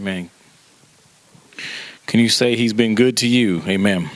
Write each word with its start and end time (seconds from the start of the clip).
Amen. 0.00 0.30
Can 2.06 2.20
you 2.20 2.30
say 2.30 2.56
he's 2.56 2.72
been 2.72 2.94
good 2.94 3.18
to 3.18 3.28
you? 3.28 3.60
Amen. 3.66 4.08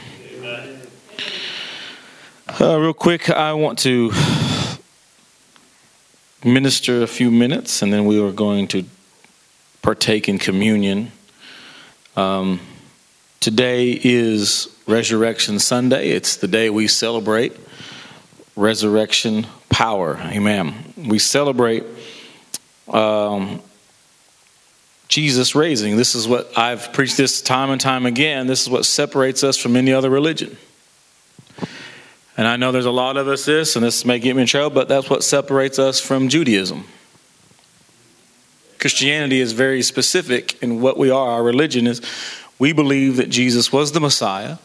Uh, 2.58 2.80
real 2.80 2.94
quick, 2.94 3.28
I 3.28 3.52
want 3.52 3.78
to 3.80 4.10
minister 6.42 7.02
a 7.02 7.06
few 7.06 7.30
minutes 7.30 7.82
and 7.82 7.92
then 7.92 8.06
we 8.06 8.18
are 8.18 8.32
going 8.32 8.66
to 8.68 8.86
partake 9.82 10.26
in 10.26 10.38
communion. 10.38 11.12
Um, 12.16 12.60
today 13.40 13.90
is 14.02 14.74
Resurrection 14.86 15.58
Sunday. 15.58 16.12
It's 16.12 16.36
the 16.36 16.48
day 16.48 16.70
we 16.70 16.88
celebrate 16.88 17.54
resurrection 18.56 19.46
power. 19.68 20.16
Amen. 20.16 20.94
We 20.96 21.18
celebrate 21.18 21.84
um, 22.88 23.60
Jesus 25.14 25.54
raising. 25.54 25.96
This 25.96 26.16
is 26.16 26.26
what 26.26 26.58
I've 26.58 26.92
preached 26.92 27.16
this 27.16 27.40
time 27.40 27.70
and 27.70 27.80
time 27.80 28.04
again. 28.04 28.48
This 28.48 28.62
is 28.62 28.68
what 28.68 28.84
separates 28.84 29.44
us 29.44 29.56
from 29.56 29.76
any 29.76 29.92
other 29.92 30.10
religion. 30.10 30.56
And 32.36 32.48
I 32.48 32.56
know 32.56 32.72
there's 32.72 32.84
a 32.84 32.90
lot 32.90 33.16
of 33.16 33.28
us 33.28 33.44
this, 33.44 33.76
and 33.76 33.84
this 33.84 34.04
may 34.04 34.18
get 34.18 34.34
me 34.34 34.42
in 34.42 34.48
trouble, 34.48 34.74
but 34.74 34.88
that's 34.88 35.08
what 35.08 35.22
separates 35.22 35.78
us 35.78 36.00
from 36.00 36.28
Judaism. 36.28 36.88
Christianity 38.80 39.38
is 39.38 39.52
very 39.52 39.82
specific 39.82 40.60
in 40.60 40.80
what 40.80 40.98
we 40.98 41.10
are. 41.10 41.30
Our 41.30 41.44
religion 41.44 41.86
is 41.86 42.02
we 42.58 42.72
believe 42.72 43.14
that 43.18 43.30
Jesus 43.30 43.72
was 43.72 43.92
the 43.92 44.00
Messiah, 44.00 44.56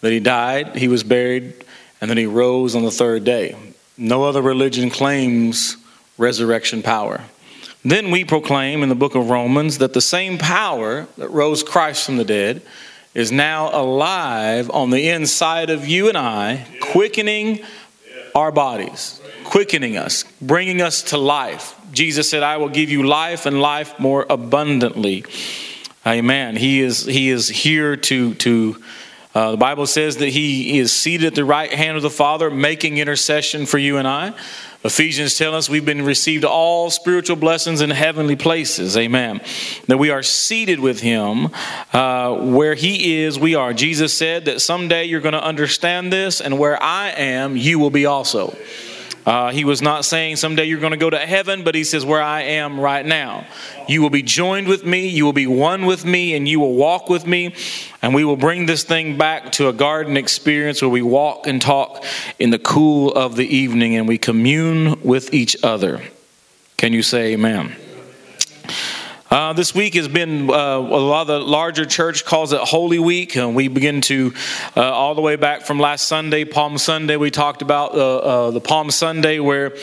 that 0.00 0.12
he 0.12 0.18
died, 0.18 0.76
he 0.76 0.88
was 0.88 1.04
buried, 1.04 1.62
and 2.00 2.08
then 2.08 2.16
he 2.16 2.24
rose 2.24 2.74
on 2.74 2.84
the 2.84 2.90
third 2.90 3.24
day. 3.24 3.54
No 3.98 4.24
other 4.24 4.40
religion 4.40 4.88
claims 4.88 5.76
resurrection 6.16 6.82
power. 6.82 7.20
Then 7.84 8.10
we 8.10 8.24
proclaim 8.24 8.82
in 8.82 8.88
the 8.88 8.94
book 8.94 9.14
of 9.14 9.30
Romans 9.30 9.78
that 9.78 9.94
the 9.94 10.02
same 10.02 10.36
power 10.36 11.06
that 11.16 11.28
rose 11.30 11.62
Christ 11.62 12.04
from 12.04 12.18
the 12.18 12.24
dead 12.24 12.62
is 13.14 13.32
now 13.32 13.70
alive 13.72 14.70
on 14.70 14.90
the 14.90 15.08
inside 15.08 15.70
of 15.70 15.88
you 15.88 16.08
and 16.08 16.16
I, 16.16 16.66
quickening 16.80 17.64
our 18.34 18.52
bodies, 18.52 19.20
quickening 19.44 19.96
us, 19.96 20.24
bringing 20.40 20.82
us 20.82 21.02
to 21.04 21.16
life. 21.16 21.74
Jesus 21.90 22.30
said, 22.30 22.42
I 22.42 22.58
will 22.58 22.68
give 22.68 22.90
you 22.90 23.02
life 23.02 23.46
and 23.46 23.60
life 23.60 23.98
more 23.98 24.26
abundantly. 24.28 25.24
Amen. 26.06 26.56
He 26.56 26.80
is, 26.80 27.04
he 27.04 27.30
is 27.30 27.48
here 27.48 27.96
to, 27.96 28.34
to 28.34 28.82
uh, 29.34 29.52
the 29.52 29.56
Bible 29.56 29.86
says 29.86 30.16
that 30.16 30.28
he 30.28 30.78
is 30.78 30.92
seated 30.92 31.28
at 31.28 31.34
the 31.34 31.44
right 31.44 31.72
hand 31.72 31.96
of 31.96 32.02
the 32.02 32.10
Father, 32.10 32.50
making 32.50 32.98
intercession 32.98 33.64
for 33.64 33.78
you 33.78 33.96
and 33.96 34.06
I. 34.06 34.32
Ephesians 34.82 35.36
tell 35.36 35.54
us 35.54 35.68
we've 35.68 35.84
been 35.84 36.06
received 36.06 36.42
all 36.42 36.88
spiritual 36.88 37.36
blessings 37.36 37.82
in 37.82 37.90
heavenly 37.90 38.36
places. 38.36 38.96
Amen. 38.96 39.42
That 39.88 39.98
we 39.98 40.08
are 40.08 40.22
seated 40.22 40.80
with 40.80 41.00
him 41.00 41.50
uh, 41.92 42.34
where 42.36 42.74
he 42.74 43.20
is, 43.22 43.38
we 43.38 43.54
are. 43.54 43.74
Jesus 43.74 44.16
said 44.16 44.46
that 44.46 44.62
someday 44.62 45.04
you're 45.04 45.20
going 45.20 45.34
to 45.34 45.44
understand 45.44 46.10
this, 46.10 46.40
and 46.40 46.58
where 46.58 46.82
I 46.82 47.10
am, 47.10 47.58
you 47.58 47.78
will 47.78 47.90
be 47.90 48.06
also. 48.06 48.56
Uh, 49.26 49.50
he 49.50 49.64
was 49.64 49.82
not 49.82 50.04
saying 50.04 50.36
someday 50.36 50.64
you're 50.64 50.80
going 50.80 50.92
to 50.92 50.96
go 50.96 51.10
to 51.10 51.18
heaven, 51.18 51.62
but 51.62 51.74
he 51.74 51.84
says, 51.84 52.04
Where 52.04 52.22
I 52.22 52.42
am 52.42 52.80
right 52.80 53.04
now. 53.04 53.46
You 53.86 54.02
will 54.02 54.10
be 54.10 54.22
joined 54.22 54.66
with 54.66 54.84
me, 54.84 55.08
you 55.08 55.24
will 55.24 55.32
be 55.32 55.46
one 55.46 55.86
with 55.86 56.04
me, 56.04 56.34
and 56.34 56.48
you 56.48 56.60
will 56.60 56.74
walk 56.74 57.08
with 57.08 57.26
me. 57.26 57.54
And 58.02 58.14
we 58.14 58.24
will 58.24 58.36
bring 58.36 58.66
this 58.66 58.82
thing 58.82 59.18
back 59.18 59.52
to 59.52 59.68
a 59.68 59.72
garden 59.72 60.16
experience 60.16 60.80
where 60.80 60.88
we 60.88 61.02
walk 61.02 61.46
and 61.46 61.60
talk 61.60 62.02
in 62.38 62.50
the 62.50 62.58
cool 62.58 63.12
of 63.12 63.36
the 63.36 63.46
evening 63.46 63.96
and 63.96 64.08
we 64.08 64.16
commune 64.16 65.02
with 65.02 65.34
each 65.34 65.62
other. 65.62 66.02
Can 66.78 66.94
you 66.94 67.02
say 67.02 67.34
amen? 67.34 67.76
Uh, 69.30 69.52
this 69.52 69.72
week 69.72 69.94
has 69.94 70.08
been 70.08 70.50
uh, 70.50 70.54
a 70.54 70.80
lot 70.80 71.20
of 71.20 71.28
the 71.28 71.38
larger 71.38 71.86
church 71.86 72.24
calls 72.24 72.52
it 72.52 72.60
Holy 72.60 72.98
Week, 72.98 73.36
and 73.36 73.54
we 73.54 73.68
begin 73.68 74.00
to 74.00 74.34
uh, 74.76 74.80
all 74.80 75.14
the 75.14 75.20
way 75.20 75.36
back 75.36 75.62
from 75.62 75.78
last 75.78 76.08
Sunday, 76.08 76.44
Palm 76.44 76.76
Sunday. 76.78 77.16
We 77.16 77.30
talked 77.30 77.62
about 77.62 77.94
uh, 77.94 78.16
uh, 78.16 78.50
the 78.50 78.60
Palm 78.60 78.90
Sunday 78.90 79.38
where 79.38 79.76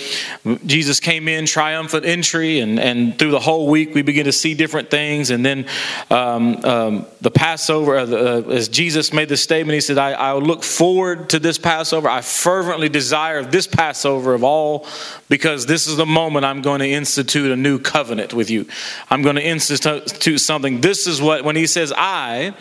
Jesus 0.65 0.99
came 0.99 1.29
in 1.29 1.45
triumphant 1.45 2.05
entry, 2.05 2.59
and, 2.59 2.77
and 2.77 3.17
through 3.17 3.31
the 3.31 3.39
whole 3.39 3.69
week 3.69 3.95
we 3.95 4.01
begin 4.01 4.25
to 4.25 4.33
see 4.33 4.53
different 4.53 4.91
things. 4.91 5.29
And 5.29 5.45
then 5.45 5.65
um, 6.11 6.65
um, 6.65 7.05
the 7.21 7.31
Passover, 7.31 7.95
uh, 7.95 8.41
as 8.51 8.67
Jesus 8.67 9.13
made 9.13 9.29
the 9.29 9.37
statement, 9.37 9.75
he 9.75 9.79
said, 9.79 9.97
I, 9.97 10.11
"I 10.11 10.33
look 10.33 10.61
forward 10.61 11.29
to 11.29 11.39
this 11.39 11.57
Passover. 11.57 12.09
I 12.09 12.19
fervently 12.19 12.89
desire 12.89 13.43
this 13.43 13.65
Passover 13.65 14.33
of 14.33 14.43
all, 14.43 14.85
because 15.29 15.67
this 15.67 15.87
is 15.87 15.95
the 15.95 16.05
moment 16.05 16.43
I'm 16.43 16.61
going 16.61 16.81
to 16.81 16.89
institute 16.89 17.49
a 17.49 17.55
new 17.55 17.79
covenant 17.79 18.33
with 18.33 18.49
you. 18.49 18.65
I'm 19.09 19.21
going 19.21 19.36
to 19.41 19.47
institute 19.47 20.39
something. 20.39 20.81
This 20.81 21.07
is 21.07 21.21
what, 21.21 21.43
when 21.43 21.55
he 21.55 21.67
says 21.67 21.93
I, 21.95 22.53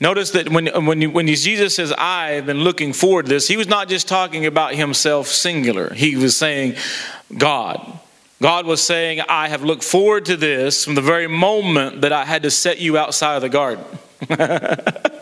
notice 0.00 0.30
that 0.32 0.48
when, 0.48 0.66
when, 0.86 1.12
when 1.12 1.26
Jesus 1.26 1.76
says 1.76 1.92
I 1.96 2.30
have 2.30 2.46
been 2.46 2.60
looking 2.60 2.92
forward 2.92 3.26
to 3.26 3.30
this, 3.30 3.48
he 3.48 3.56
was 3.56 3.68
not 3.68 3.88
just 3.88 4.08
talking 4.08 4.46
about 4.46 4.74
himself 4.74 5.28
singular. 5.28 5.92
He 5.92 6.16
was 6.16 6.36
saying 6.36 6.76
God. 7.36 7.80
God 8.40 8.66
was 8.66 8.80
saying, 8.80 9.20
I 9.28 9.48
have 9.48 9.64
looked 9.64 9.82
forward 9.82 10.26
to 10.26 10.36
this 10.36 10.84
from 10.84 10.94
the 10.94 11.02
very 11.02 11.26
moment 11.26 12.02
that 12.02 12.12
I 12.12 12.24
had 12.24 12.44
to 12.44 12.50
set 12.50 12.78
you 12.78 12.96
outside 12.96 13.34
of 13.34 13.42
the 13.42 13.48
garden. 13.48 13.84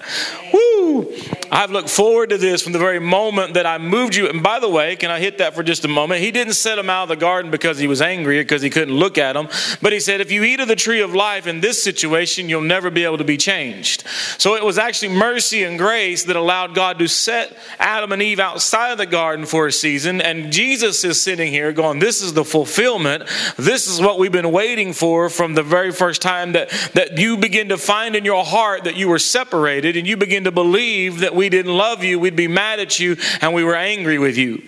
Woo! 0.52 1.12
I've 1.50 1.70
looked 1.70 1.88
forward 1.88 2.30
to 2.30 2.38
this 2.38 2.62
from 2.62 2.72
the 2.72 2.78
very 2.78 2.98
moment 2.98 3.54
that 3.54 3.66
I 3.66 3.78
moved 3.78 4.14
you. 4.14 4.28
And 4.28 4.42
by 4.42 4.58
the 4.58 4.68
way, 4.68 4.96
can 4.96 5.10
I 5.10 5.20
hit 5.20 5.38
that 5.38 5.54
for 5.54 5.62
just 5.62 5.84
a 5.84 5.88
moment? 5.88 6.20
He 6.20 6.30
didn't 6.30 6.54
set 6.54 6.78
him 6.78 6.90
out 6.90 7.04
of 7.04 7.08
the 7.08 7.16
garden 7.16 7.50
because 7.50 7.78
he 7.78 7.86
was 7.86 8.02
angry 8.02 8.38
or 8.38 8.42
because 8.42 8.62
he 8.62 8.70
couldn't 8.70 8.94
look 8.94 9.18
at 9.18 9.36
him. 9.36 9.48
But 9.80 9.92
he 9.92 10.00
said, 10.00 10.20
if 10.20 10.30
you 10.30 10.42
eat 10.44 10.60
of 10.60 10.68
the 10.68 10.76
tree 10.76 11.00
of 11.00 11.14
life 11.14 11.46
in 11.46 11.60
this 11.60 11.82
situation, 11.82 12.48
you'll 12.48 12.62
never 12.62 12.90
be 12.90 13.04
able 13.04 13.18
to 13.18 13.24
be 13.24 13.36
changed. 13.36 14.04
So 14.38 14.54
it 14.54 14.64
was 14.64 14.78
actually 14.78 15.14
mercy 15.14 15.64
and 15.64 15.78
grace 15.78 16.24
that 16.24 16.36
allowed 16.36 16.74
God 16.74 16.98
to 16.98 17.08
set 17.08 17.56
Adam 17.78 18.12
and 18.12 18.22
Eve 18.22 18.40
outside 18.40 18.92
of 18.92 18.98
the 18.98 19.06
garden 19.06 19.46
for 19.46 19.66
a 19.66 19.72
season. 19.72 20.20
And 20.20 20.52
Jesus 20.52 21.04
is 21.04 21.20
sitting 21.20 21.52
here 21.52 21.72
going, 21.72 21.98
this 21.98 22.22
is 22.22 22.32
the 22.32 22.44
fulfillment. 22.44 23.24
This 23.56 23.86
is 23.86 24.00
what 24.00 24.18
we've 24.18 24.32
been 24.32 24.52
waiting 24.52 24.92
for 24.92 25.30
from 25.30 25.54
the 25.54 25.62
very 25.62 25.92
first 25.92 26.22
time 26.22 26.52
that, 26.52 26.70
that 26.94 27.18
you 27.18 27.36
begin 27.36 27.68
to 27.68 27.76
find 27.76 28.16
in 28.16 28.24
your 28.24 28.44
heart 28.44 28.84
that 28.84 28.96
you 28.96 29.08
were 29.08 29.18
separated 29.18 29.95
and 29.96 30.06
you 30.06 30.16
begin 30.16 30.44
to 30.44 30.52
believe 30.52 31.20
that 31.20 31.34
we 31.34 31.48
didn't 31.48 31.74
love 31.76 32.04
you, 32.04 32.18
we'd 32.18 32.36
be 32.36 32.48
mad 32.48 32.80
at 32.80 32.98
you, 32.98 33.16
and 33.40 33.54
we 33.54 33.64
were 33.64 33.74
angry 33.74 34.18
with 34.18 34.36
you. 34.36 34.62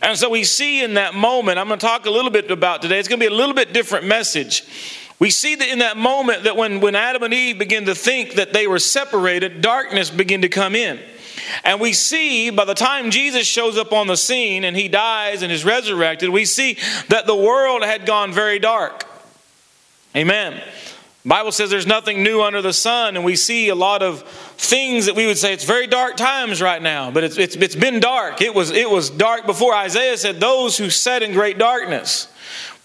And 0.00 0.16
so 0.16 0.30
we 0.30 0.44
see 0.44 0.82
in 0.82 0.94
that 0.94 1.14
moment, 1.14 1.58
I'm 1.58 1.66
going 1.68 1.80
to 1.80 1.86
talk 1.86 2.06
a 2.06 2.10
little 2.10 2.30
bit 2.30 2.50
about 2.50 2.82
today, 2.82 2.98
it's 2.98 3.08
going 3.08 3.20
to 3.20 3.28
be 3.28 3.32
a 3.32 3.36
little 3.36 3.54
bit 3.54 3.72
different 3.72 4.06
message. 4.06 4.64
We 5.18 5.30
see 5.30 5.56
that 5.56 5.68
in 5.68 5.80
that 5.80 5.96
moment 5.96 6.44
that 6.44 6.56
when, 6.56 6.80
when 6.80 6.94
Adam 6.94 7.24
and 7.24 7.34
Eve 7.34 7.58
begin 7.58 7.86
to 7.86 7.94
think 7.94 8.34
that 8.34 8.52
they 8.52 8.68
were 8.68 8.78
separated, 8.78 9.60
darkness 9.60 10.10
began 10.10 10.42
to 10.42 10.48
come 10.48 10.76
in. 10.76 11.00
And 11.64 11.80
we 11.80 11.92
see 11.92 12.50
by 12.50 12.64
the 12.64 12.74
time 12.74 13.10
Jesus 13.10 13.46
shows 13.46 13.76
up 13.76 13.92
on 13.92 14.06
the 14.06 14.16
scene 14.16 14.64
and 14.64 14.76
he 14.76 14.86
dies 14.86 15.42
and 15.42 15.50
is 15.50 15.64
resurrected, 15.64 16.30
we 16.30 16.44
see 16.44 16.78
that 17.08 17.26
the 17.26 17.34
world 17.34 17.82
had 17.82 18.06
gone 18.06 18.32
very 18.32 18.58
dark. 18.58 19.04
Amen. 20.14 20.62
Bible 21.28 21.52
says 21.52 21.68
there's 21.68 21.86
nothing 21.86 22.22
new 22.22 22.42
under 22.42 22.62
the 22.62 22.72
sun, 22.72 23.14
and 23.14 23.22
we 23.22 23.36
see 23.36 23.68
a 23.68 23.74
lot 23.74 24.02
of 24.02 24.22
things 24.56 25.04
that 25.06 25.14
we 25.14 25.26
would 25.26 25.36
say 25.36 25.52
it's 25.52 25.64
very 25.64 25.86
dark 25.86 26.16
times 26.16 26.62
right 26.62 26.80
now, 26.80 27.10
but 27.10 27.22
it's, 27.22 27.36
it's, 27.36 27.54
it's 27.54 27.76
been 27.76 28.00
dark. 28.00 28.40
It 28.40 28.54
was, 28.54 28.70
it 28.70 28.90
was 28.90 29.10
dark 29.10 29.44
before. 29.44 29.74
Isaiah 29.74 30.16
said, 30.16 30.40
Those 30.40 30.78
who 30.78 30.88
sat 30.88 31.22
in 31.22 31.32
great 31.32 31.58
darkness 31.58 32.28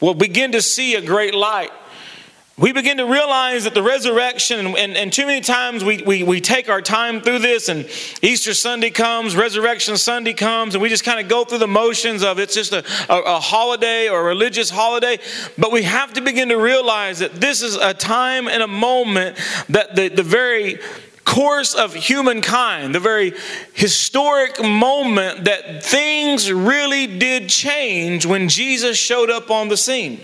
will 0.02 0.14
begin 0.14 0.52
to 0.52 0.62
see 0.62 0.96
a 0.96 1.02
great 1.02 1.34
light 1.34 1.72
we 2.56 2.72
begin 2.72 2.98
to 2.98 3.06
realize 3.06 3.64
that 3.64 3.74
the 3.74 3.82
resurrection, 3.82 4.68
and, 4.78 4.96
and, 4.96 5.12
too 5.12 5.26
many 5.26 5.42
times 5.42 5.84
we, 5.84 6.04
we, 6.04 6.22
we 6.22 6.40
take 6.40 6.70
our 6.70 6.84
time 6.84 7.20
through 7.20 7.40
this, 7.40 7.68
and 7.68 7.90
Easter 8.22 8.54
Sunday 8.54 8.92
comes, 8.92 9.36
Resurrection 9.36 9.98
Sunday 9.98 10.34
comes, 10.34 10.76
and 10.76 10.82
we 10.82 10.88
just 10.88 11.04
kind 11.04 11.20
of 11.20 11.28
go 11.28 11.44
through 11.46 11.58
the 11.58 11.68
motions 11.68 12.22
of 12.22 12.38
it's 12.38 12.54
just 12.54 12.72
a, 12.72 12.86
a, 13.12 13.38
a 13.38 13.40
holiday 13.40 14.08
or 14.08 14.22
a 14.22 14.24
religious 14.24 14.70
holiday. 14.70 15.18
But 15.58 15.72
we 15.72 15.82
have 15.82 16.14
to 16.14 16.22
begin 16.22 16.50
to 16.50 16.58
realize 16.58 17.20
that 17.20 17.34
this 17.34 17.64
is 17.64 17.76
a 17.76 17.92
time 17.92 18.48
and 18.48 18.62
a 18.62 18.68
moment 18.68 19.38
that 19.70 19.96
the, 19.96 20.10
the 20.10 20.22
very 20.22 20.78
course 21.26 21.74
of 21.74 21.96
humankind, 21.96 22.94
the 22.94 23.00
very 23.00 23.34
historic 23.74 24.62
moment 24.64 25.46
that 25.46 25.84
things 25.84 26.52
really 26.52 27.08
did 27.08 27.50
change 27.50 28.28
when 28.28 28.48
Jesus 28.48 28.96
showed 28.96 29.32
up 29.32 29.50
on 29.50 29.70
the 29.70 29.78
scene. 29.78 30.20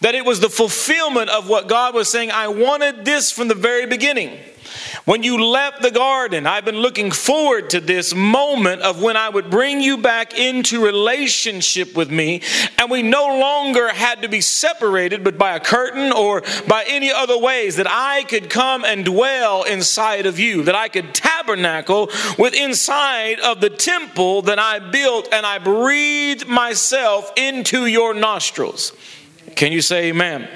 That 0.00 0.14
it 0.14 0.24
was 0.24 0.40
the 0.40 0.48
fulfillment 0.48 1.30
of 1.30 1.48
what 1.48 1.68
God 1.68 1.94
was 1.94 2.08
saying, 2.08 2.30
I 2.30 2.48
wanted 2.48 3.04
this 3.04 3.30
from 3.30 3.48
the 3.48 3.54
very 3.54 3.86
beginning. 3.86 4.38
When 5.04 5.22
you 5.22 5.42
left 5.42 5.80
the 5.80 5.90
garden, 5.90 6.46
I've 6.46 6.64
been 6.64 6.78
looking 6.78 7.10
forward 7.10 7.70
to 7.70 7.80
this 7.80 8.14
moment 8.14 8.82
of 8.82 9.02
when 9.02 9.16
I 9.16 9.28
would 9.28 9.50
bring 9.50 9.80
you 9.80 9.96
back 9.96 10.38
into 10.38 10.84
relationship 10.84 11.96
with 11.96 12.10
me, 12.10 12.42
and 12.76 12.90
we 12.90 13.02
no 13.02 13.38
longer 13.38 13.88
had 13.88 14.22
to 14.22 14.28
be 14.28 14.40
separated, 14.40 15.24
but 15.24 15.38
by 15.38 15.56
a 15.56 15.60
curtain 15.60 16.12
or 16.12 16.42
by 16.66 16.84
any 16.86 17.10
other 17.10 17.38
ways 17.38 17.76
that 17.76 17.86
I 17.88 18.24
could 18.24 18.50
come 18.50 18.84
and 18.84 19.04
dwell 19.04 19.62
inside 19.62 20.26
of 20.26 20.38
you, 20.38 20.62
that 20.64 20.74
I 20.74 20.88
could 20.88 21.14
tabernacle 21.14 22.10
with 22.38 22.54
inside 22.54 23.40
of 23.40 23.60
the 23.60 23.70
temple 23.70 24.42
that 24.42 24.58
I 24.58 24.78
built, 24.78 25.28
and 25.32 25.46
I 25.46 25.58
breathed 25.58 26.46
myself 26.46 27.32
into 27.36 27.86
your 27.86 28.12
nostrils. 28.12 28.92
Can 29.58 29.72
you 29.72 29.82
say 29.82 30.10
amen? 30.10 30.48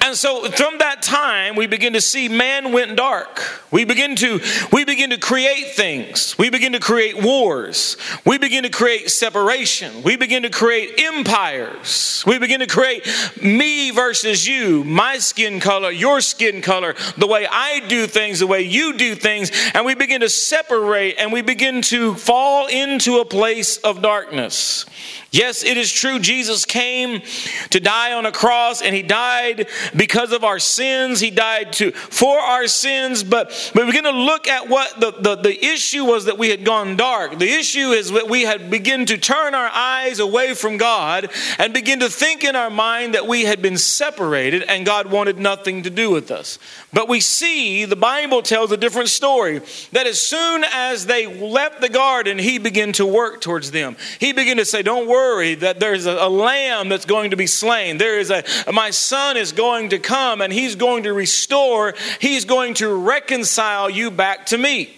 And 0.00 0.16
so 0.16 0.50
from 0.50 0.78
that 0.78 1.00
time, 1.00 1.54
we 1.54 1.68
begin 1.68 1.92
to 1.92 2.00
see 2.00 2.28
man 2.28 2.72
went 2.72 2.96
dark. 2.96 3.40
We 3.70 3.84
begin 3.84 4.16
to 4.16 4.40
we 4.72 4.84
begin 4.84 5.10
to 5.10 5.16
create 5.16 5.76
things. 5.76 6.36
We 6.36 6.50
begin 6.50 6.72
to 6.72 6.80
create 6.80 7.22
wars. 7.22 7.96
We 8.26 8.38
begin 8.38 8.64
to 8.64 8.68
create 8.68 9.12
separation. 9.12 10.02
We 10.02 10.16
begin 10.16 10.42
to 10.42 10.50
create 10.50 11.00
empires. 11.00 12.24
We 12.26 12.40
begin 12.40 12.58
to 12.58 12.66
create 12.66 13.06
me 13.40 13.92
versus 13.92 14.44
you, 14.44 14.82
my 14.82 15.18
skin 15.18 15.60
color, 15.60 15.92
your 15.92 16.20
skin 16.20 16.62
color, 16.62 16.96
the 17.16 17.28
way 17.28 17.46
I 17.48 17.86
do 17.86 18.08
things, 18.08 18.40
the 18.40 18.48
way 18.48 18.62
you 18.62 18.98
do 18.98 19.14
things, 19.14 19.52
and 19.72 19.86
we 19.86 19.94
begin 19.94 20.22
to 20.22 20.28
separate 20.28 21.14
and 21.16 21.32
we 21.32 21.42
begin 21.42 21.80
to 21.82 22.16
fall 22.16 22.66
into 22.66 23.18
a 23.18 23.24
place 23.24 23.76
of 23.76 24.02
darkness. 24.02 24.84
Yes, 25.32 25.64
it 25.64 25.78
is 25.78 25.90
true. 25.90 26.18
Jesus 26.18 26.66
came 26.66 27.22
to 27.70 27.80
die 27.80 28.12
on 28.12 28.26
a 28.26 28.32
cross 28.32 28.82
and 28.82 28.94
he 28.94 29.02
died 29.02 29.66
because 29.96 30.30
of 30.30 30.44
our 30.44 30.58
sins. 30.58 31.20
He 31.20 31.30
died 31.30 31.72
to, 31.74 31.90
for 31.92 32.38
our 32.38 32.68
sins. 32.68 33.24
But, 33.24 33.48
but 33.74 33.86
we're 33.86 33.94
going 33.94 34.04
to 34.04 34.10
look 34.10 34.46
at 34.46 34.68
what 34.68 35.00
the, 35.00 35.10
the, 35.10 35.36
the 35.36 35.64
issue 35.64 36.04
was 36.04 36.26
that 36.26 36.36
we 36.36 36.50
had 36.50 36.66
gone 36.66 36.98
dark. 36.98 37.38
The 37.38 37.48
issue 37.48 37.92
is 37.92 38.10
that 38.10 38.28
we 38.28 38.42
had 38.42 38.70
begun 38.70 39.06
to 39.06 39.16
turn 39.16 39.54
our 39.54 39.70
eyes 39.72 40.18
away 40.18 40.52
from 40.52 40.76
God 40.76 41.30
and 41.58 41.72
begin 41.72 42.00
to 42.00 42.10
think 42.10 42.44
in 42.44 42.54
our 42.54 42.68
mind 42.68 43.14
that 43.14 43.26
we 43.26 43.44
had 43.44 43.62
been 43.62 43.78
separated 43.78 44.62
and 44.64 44.84
God 44.84 45.06
wanted 45.06 45.38
nothing 45.38 45.84
to 45.84 45.90
do 45.90 46.10
with 46.10 46.30
us. 46.30 46.58
But 46.92 47.08
we 47.08 47.20
see 47.20 47.86
the 47.86 47.96
Bible 47.96 48.42
tells 48.42 48.70
a 48.70 48.76
different 48.76 49.08
story 49.08 49.62
that 49.92 50.06
as 50.06 50.20
soon 50.20 50.62
as 50.70 51.06
they 51.06 51.26
left 51.26 51.80
the 51.80 51.88
garden, 51.88 52.38
he 52.38 52.58
began 52.58 52.92
to 52.92 53.06
work 53.06 53.40
towards 53.40 53.70
them. 53.70 53.96
He 54.20 54.34
began 54.34 54.58
to 54.58 54.66
say, 54.66 54.82
Don't 54.82 55.08
worry 55.08 55.21
worry 55.22 55.54
that 55.54 55.78
there's 55.78 56.06
a, 56.06 56.28
lamb 56.28 56.88
that's 56.88 57.04
going 57.04 57.30
to 57.30 57.36
be 57.36 57.46
slain. 57.46 57.98
There 57.98 58.18
is 58.18 58.30
a, 58.30 58.42
my 58.72 58.90
son 58.90 59.36
is 59.36 59.52
going 59.52 59.90
to 59.90 59.98
come 59.98 60.40
and 60.40 60.52
he's 60.52 60.74
going 60.74 61.04
to 61.04 61.12
restore, 61.12 61.94
he's 62.20 62.44
going 62.44 62.74
to 62.74 62.92
reconcile 62.94 63.88
you 63.88 64.10
back 64.10 64.46
to 64.46 64.58
me. 64.58 64.96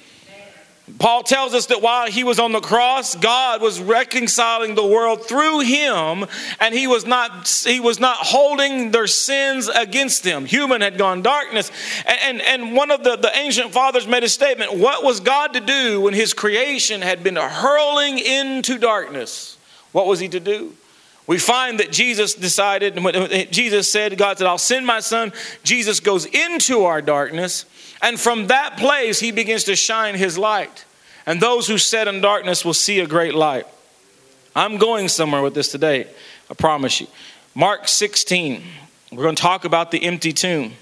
Paul 0.98 1.22
tells 1.22 1.54
us 1.54 1.66
that 1.66 1.80
while 1.80 2.10
he 2.10 2.24
was 2.24 2.38
on 2.38 2.52
the 2.52 2.60
cross, 2.60 3.14
God 3.14 3.62
was 3.62 3.80
reconciling 3.80 4.74
the 4.74 4.86
world 4.86 5.26
through 5.26 5.60
him, 5.60 6.26
and 6.60 6.74
he 6.74 6.86
was 6.86 7.06
not 7.06 7.48
he 7.66 7.80
was 7.80 7.98
not 7.98 8.18
holding 8.18 8.90
their 8.90 9.06
sins 9.06 9.68
against 9.68 10.24
them. 10.24 10.44
Human 10.44 10.82
had 10.82 10.98
gone 10.98 11.22
darkness. 11.22 11.72
And, 12.06 12.40
and, 12.42 12.42
and 12.42 12.76
one 12.76 12.90
of 12.90 13.02
the, 13.02 13.16
the 13.16 13.34
ancient 13.34 13.72
fathers 13.72 14.06
made 14.06 14.24
a 14.24 14.28
statement: 14.28 14.74
what 14.74 15.02
was 15.02 15.20
God 15.20 15.54
to 15.54 15.60
do 15.60 16.02
when 16.02 16.12
his 16.12 16.34
creation 16.34 17.00
had 17.00 17.24
been 17.24 17.36
hurling 17.36 18.18
into 18.18 18.76
darkness? 18.76 19.53
What 19.94 20.08
was 20.08 20.18
he 20.18 20.28
to 20.30 20.40
do? 20.40 20.74
We 21.28 21.38
find 21.38 21.78
that 21.78 21.92
Jesus 21.92 22.34
decided, 22.34 22.96
and 22.96 23.04
what 23.04 23.14
uh, 23.14 23.44
Jesus 23.44 23.88
said, 23.88 24.18
God 24.18 24.38
said, 24.38 24.48
I'll 24.48 24.58
send 24.58 24.84
my 24.84 24.98
son. 24.98 25.32
Jesus 25.62 26.00
goes 26.00 26.26
into 26.26 26.84
our 26.84 27.00
darkness, 27.00 27.64
and 28.02 28.18
from 28.18 28.48
that 28.48 28.76
place, 28.76 29.20
he 29.20 29.30
begins 29.30 29.62
to 29.64 29.76
shine 29.76 30.16
his 30.16 30.36
light. 30.36 30.84
And 31.26 31.40
those 31.40 31.68
who 31.68 31.78
sit 31.78 32.08
in 32.08 32.20
darkness 32.20 32.64
will 32.64 32.74
see 32.74 32.98
a 32.98 33.06
great 33.06 33.36
light. 33.36 33.68
I'm 34.56 34.78
going 34.78 35.08
somewhere 35.08 35.42
with 35.42 35.54
this 35.54 35.70
today, 35.70 36.08
I 36.50 36.54
promise 36.54 37.00
you. 37.00 37.06
Mark 37.54 37.86
16, 37.86 38.64
we're 39.12 39.22
going 39.22 39.36
to 39.36 39.42
talk 39.42 39.64
about 39.64 39.92
the 39.92 40.02
empty 40.02 40.32
tomb. 40.32 40.72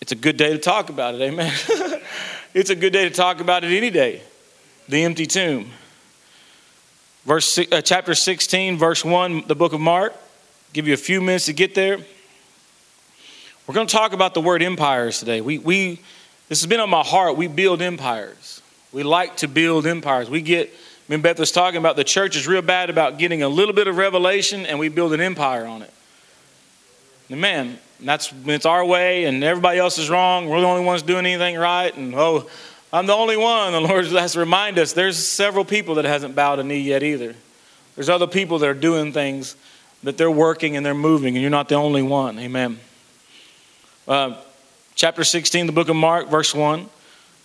It's 0.00 0.12
a 0.12 0.16
good 0.16 0.38
day 0.38 0.54
to 0.54 0.58
talk 0.58 0.88
about 0.88 1.14
it, 1.14 1.20
amen. 1.20 1.52
it's 2.54 2.70
a 2.70 2.74
good 2.74 2.94
day 2.94 3.06
to 3.06 3.14
talk 3.14 3.40
about 3.40 3.64
it 3.64 3.76
any 3.76 3.90
day. 3.90 4.22
The 4.88 5.04
empty 5.04 5.26
tomb. 5.26 5.70
Verse, 7.24 7.58
uh, 7.58 7.80
chapter 7.80 8.14
16, 8.14 8.76
verse 8.76 9.02
1, 9.02 9.44
the 9.46 9.54
book 9.54 9.72
of 9.72 9.80
Mark. 9.80 10.12
Give 10.74 10.86
you 10.86 10.92
a 10.92 10.98
few 10.98 11.22
minutes 11.22 11.46
to 11.46 11.54
get 11.54 11.74
there. 11.74 11.96
We're 13.66 13.74
going 13.74 13.86
to 13.86 13.94
talk 13.94 14.12
about 14.12 14.34
the 14.34 14.42
word 14.42 14.62
empires 14.62 15.20
today. 15.20 15.40
We, 15.40 15.56
we, 15.56 16.00
this 16.50 16.60
has 16.60 16.66
been 16.66 16.80
on 16.80 16.90
my 16.90 17.02
heart. 17.02 17.38
We 17.38 17.46
build 17.46 17.80
empires. 17.80 18.60
We 18.92 19.04
like 19.04 19.38
to 19.38 19.48
build 19.48 19.86
empires. 19.86 20.28
We 20.28 20.42
get, 20.42 20.70
me 21.08 21.14
and 21.14 21.22
Beth 21.22 21.38
was 21.38 21.50
talking 21.50 21.78
about 21.78 21.96
the 21.96 22.04
church 22.04 22.36
is 22.36 22.46
real 22.46 22.60
bad 22.60 22.90
about 22.90 23.16
getting 23.16 23.42
a 23.42 23.48
little 23.48 23.74
bit 23.74 23.88
of 23.88 23.96
revelation 23.96 24.66
and 24.66 24.78
we 24.78 24.90
build 24.90 25.14
an 25.14 25.22
empire 25.22 25.64
on 25.64 25.80
it. 25.80 25.92
And 27.30 27.40
man, 27.40 27.78
that's 28.00 28.34
it's 28.44 28.66
our 28.66 28.84
way 28.84 29.24
and 29.24 29.42
everybody 29.42 29.78
else 29.78 29.96
is 29.96 30.10
wrong. 30.10 30.46
We're 30.46 30.60
the 30.60 30.66
only 30.66 30.84
ones 30.84 31.00
doing 31.00 31.24
anything 31.24 31.56
right. 31.56 31.96
And 31.96 32.14
oh, 32.14 32.50
I'm 32.94 33.06
the 33.06 33.12
only 33.12 33.36
one. 33.36 33.72
The 33.72 33.80
Lord 33.80 34.06
has 34.06 34.34
to 34.34 34.38
remind 34.38 34.78
us 34.78 34.92
there's 34.92 35.18
several 35.18 35.64
people 35.64 35.96
that 35.96 36.04
hasn't 36.04 36.36
bowed 36.36 36.60
a 36.60 36.62
knee 36.62 36.78
yet 36.78 37.02
either. 37.02 37.34
There's 37.96 38.08
other 38.08 38.28
people 38.28 38.60
that 38.60 38.68
are 38.68 38.72
doing 38.72 39.12
things 39.12 39.56
that 40.04 40.16
they're 40.16 40.30
working 40.30 40.76
and 40.76 40.86
they're 40.86 40.94
moving, 40.94 41.34
and 41.34 41.42
you're 41.42 41.50
not 41.50 41.68
the 41.68 41.74
only 41.74 42.02
one. 42.02 42.38
Amen. 42.38 42.78
Uh, 44.06 44.36
chapter 44.94 45.24
16, 45.24 45.66
the 45.66 45.72
book 45.72 45.88
of 45.88 45.96
Mark, 45.96 46.28
verse 46.28 46.54
1. 46.54 46.88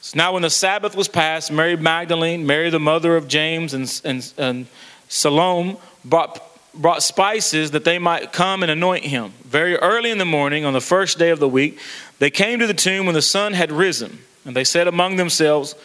So 0.01 0.17
now, 0.19 0.33
when 0.33 0.43
the 0.43 0.51
Sabbath 0.51 0.95
was 0.95 1.07
passed, 1.07 1.51
Mary 1.51 1.75
Magdalene, 1.75 2.45
Mary 2.45 2.69
the 2.69 2.79
mother 2.79 3.15
of 3.15 3.27
James, 3.27 3.73
and, 3.73 4.01
and, 4.05 4.31
and 4.37 4.67
Salome 5.07 5.77
brought, 6.05 6.39
brought 6.75 7.01
spices 7.01 7.71
that 7.71 7.85
they 7.85 7.97
might 7.97 8.31
come 8.31 8.61
and 8.61 8.71
anoint 8.71 9.03
him. 9.03 9.33
Very 9.45 9.77
early 9.77 10.11
in 10.11 10.19
the 10.19 10.25
morning, 10.25 10.63
on 10.63 10.73
the 10.73 10.79
first 10.79 11.17
day 11.17 11.31
of 11.31 11.39
the 11.39 11.49
week, 11.49 11.79
they 12.19 12.29
came 12.29 12.59
to 12.59 12.67
the 12.67 12.75
tomb 12.75 13.07
when 13.07 13.15
the 13.15 13.21
sun 13.23 13.53
had 13.53 13.71
risen. 13.71 14.19
And 14.45 14.55
they 14.55 14.63
said 14.63 14.87
among 14.87 15.15
themselves, 15.15 15.75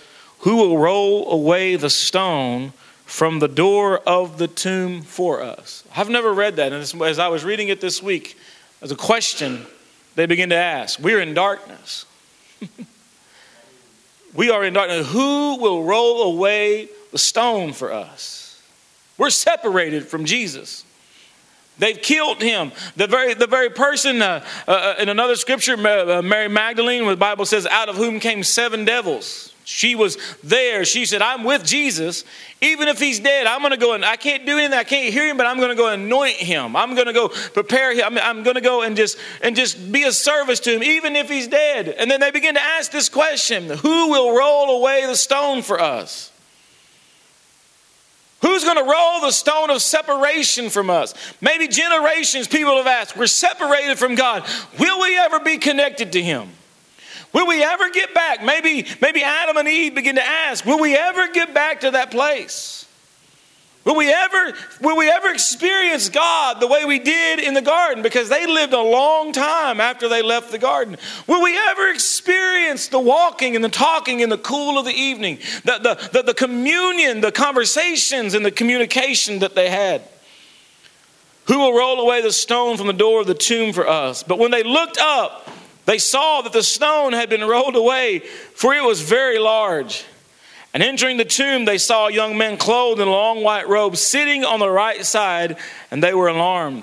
Who 0.41 0.57
will 0.57 0.79
roll 0.79 1.31
away 1.31 1.77
the 1.77 1.91
stone 1.91 2.73
from 3.05 3.39
the 3.39 3.49
door 3.49 3.99
of 4.01 4.39
the 4.39 4.49
tomb 4.49 5.03
for 5.03 5.43
us? 5.43 5.85
I've 5.95 6.09
never 6.09 6.33
read 6.33 6.57
that. 6.57 6.73
And 6.73 7.03
as 7.03 7.19
I 7.19 7.29
was 7.29 7.45
reading 7.45 7.69
it 7.69 7.81
this 7.81 8.03
week, 8.03 8.39
as 8.81 8.91
a 8.91 8.97
question 8.97 9.67
they 10.15 10.27
begin 10.27 10.51
to 10.51 10.57
ask, 10.57 10.99
We're 10.99 11.21
in 11.21 11.35
darkness. 11.35 12.07
we 14.35 14.51
are 14.51 14.65
in 14.65 14.75
darkness. 14.75 15.11
Who 15.11 15.59
will 15.59 15.83
roll 15.85 16.33
away 16.33 16.89
the 17.11 17.19
stone 17.19 17.73
for 17.73 17.93
us? 17.93 18.63
We're 19.19 19.31
separated 19.31 20.07
from 20.07 20.25
Jesus. 20.25 20.85
They've 21.79 22.01
killed 22.01 22.41
him. 22.41 22.73
The 22.97 23.07
very, 23.07 23.35
the 23.35 23.47
very 23.47 23.71
person 23.71 24.23
uh, 24.23 24.45
uh, 24.69 24.95
in 24.99 25.09
another 25.09 25.35
scripture, 25.35 25.75
uh, 25.75 26.23
Mary 26.23 26.49
Magdalene, 26.49 27.07
the 27.07 27.17
Bible 27.17 27.47
says, 27.47 27.67
out 27.67 27.89
of 27.89 27.97
whom 27.97 28.21
came 28.21 28.43
seven 28.45 28.85
devils. 28.85 29.53
She 29.65 29.95
was 29.95 30.19
there. 30.43 30.85
She 30.85 31.07
said, 31.07 31.23
I'm 31.23 31.43
with 31.43 31.65
Jesus. 31.65 32.25
Even 32.61 32.87
if 32.87 33.01
he's 33.01 33.19
dead, 33.19 33.47
I'm 33.47 33.61
going 33.61 33.71
to 33.71 33.79
go 33.79 33.95
and 33.95 34.05
I 34.05 34.17
can't 34.17 34.45
do 34.45 34.59
anything. 34.59 34.79
I 34.79 34.85
can't 34.85 35.13
hear 35.13 35.27
him, 35.27 35.39
but 35.39 35.47
I'm 35.47 35.57
going 35.57 35.71
to 35.71 35.75
go 35.75 35.89
anoint 35.89 36.37
him. 36.37 36.77
I'm 36.77 36.95
going 36.95 37.07
to 37.07 37.15
go 37.15 37.29
prepare 37.29 37.95
him. 37.95 38.05
I'm, 38.05 38.19
I'm 38.19 38.43
going 38.43 38.57
to 38.57 38.61
go 38.61 38.83
and 38.83 38.95
just, 38.95 39.17
and 39.43 39.57
just 39.57 39.91
be 39.91 40.03
a 40.05 40.13
service 40.13 40.61
to 40.61 40.75
him, 40.77 40.83
even 40.83 41.17
if 41.17 41.31
he's 41.31 41.49
dead. 41.49 41.89
And 41.89 42.11
then 42.11 42.21
they 42.21 42.31
begin 42.31 42.55
to 42.55 42.63
ask 42.63 42.93
this 42.93 43.09
question 43.09 43.71
Who 43.71 44.11
will 44.11 44.37
roll 44.37 44.79
away 44.79 45.07
the 45.07 45.17
stone 45.17 45.63
for 45.63 45.81
us? 45.81 46.31
Who's 48.45 48.63
going 48.63 48.77
to 48.77 48.85
roll 48.85 49.23
the 49.23 49.31
stone 49.31 49.71
of 49.71 49.81
separation 49.81 50.69
from 50.69 50.91
us? 50.91 51.15
Maybe 51.41 51.67
generations 51.67 52.47
people 52.47 52.77
have 52.77 52.87
asked, 52.87 53.17
we're 53.17 53.27
separated 53.27 53.99
from 53.99 54.17
God. 54.17 54.45
Will 54.79 55.01
we 55.01 55.17
ever 55.17 55.41
be 55.41 55.57
connected 55.57 56.13
to 56.13 56.23
Him? 56.23 56.51
Will 57.33 57.47
we 57.47 57.65
ever 57.65 57.89
get 57.89 58.13
back? 58.13 58.45
Maybe, 58.45 58.87
maybe 59.01 59.23
Adam 59.23 59.57
and 59.57 59.67
Eve 59.67 59.95
begin 59.95 60.17
to 60.17 60.23
ask, 60.23 60.67
will 60.67 60.79
we 60.79 60.95
ever 60.95 61.29
get 61.29 61.55
back 61.55 61.81
to 61.81 61.93
that 61.93 62.11
place? 62.11 62.84
Will 63.85 63.97
we 63.97 64.11
ever 64.11 64.55
will 64.81 64.97
we 64.97 65.11
ever 65.11 65.29
experience 65.29 66.09
God 66.09 66.59
the 66.59 66.67
way 66.67 66.87
we 66.87 66.99
did 66.99 67.39
in 67.39 67.53
the 67.53 67.61
garden 67.61 68.03
because 68.03 68.31
they 68.31 68.47
lived 68.47 68.73
a 68.73 68.81
long 68.81 69.33
time 69.33 69.79
after 69.79 70.09
they 70.09 70.23
left 70.23 70.51
the 70.51 70.59
garden? 70.59 70.97
Will 71.27 71.43
we 71.43 71.59
ever 71.69 71.91
experience 71.91 72.89
the 72.89 72.99
walking 72.99 73.55
and 73.55 73.65
the 73.65 73.69
talking 73.69 74.21
in 74.21 74.31
the 74.31 74.39
cool 74.39 74.79
of 74.79 74.87
the 74.87 74.95
evening, 74.95 75.39
the, 75.65 75.79
the, 75.79 76.11
the, 76.13 76.23
the 76.23 76.35
communion, 76.35 77.21
the 77.21 77.33
conversations 77.33 78.33
and 78.33 78.45
the 78.45 78.51
communication 78.51 79.41
that 79.41 79.55
they 79.55 79.69
had? 79.69 80.03
Who 81.47 81.59
will 81.59 81.77
roll 81.77 82.01
away 82.01 82.23
the 82.23 82.33
stone 82.33 82.79
from 82.79 82.87
the 82.87 82.95
door 82.95 83.21
of 83.21 83.27
the 83.27 83.35
tomb 83.35 83.75
for 83.75 83.87
us? 83.87 84.23
But 84.23 84.39
when 84.39 84.51
they 84.51 84.63
looked 84.63 84.97
up, 84.99 85.47
they 85.85 85.99
saw 85.99 86.41
that 86.41 86.55
the 86.55 86.63
stone 86.63 87.13
had 87.13 87.29
been 87.29 87.45
rolled 87.45 87.77
away, 87.77 88.21
for 88.21 88.73
it 88.73 88.83
was 88.83 89.03
very 89.03 89.39
large. 89.39 90.07
And 90.75 90.83
entering 90.83 91.17
the 91.17 91.25
tomb, 91.25 91.65
they 91.65 91.79
saw 91.79 92.09
young 92.09 92.37
men 92.37 92.57
clothed 92.57 93.01
in 93.01 93.09
long 93.09 93.45
white 93.45 93.69
robes 93.69 94.01
sitting 94.01 94.45
on 94.45 94.59
the 94.59 94.69
right 94.69 95.07
side, 95.07 95.57
and 95.93 96.03
they 96.03 96.13
were 96.13 96.27
alarmed. 96.27 96.83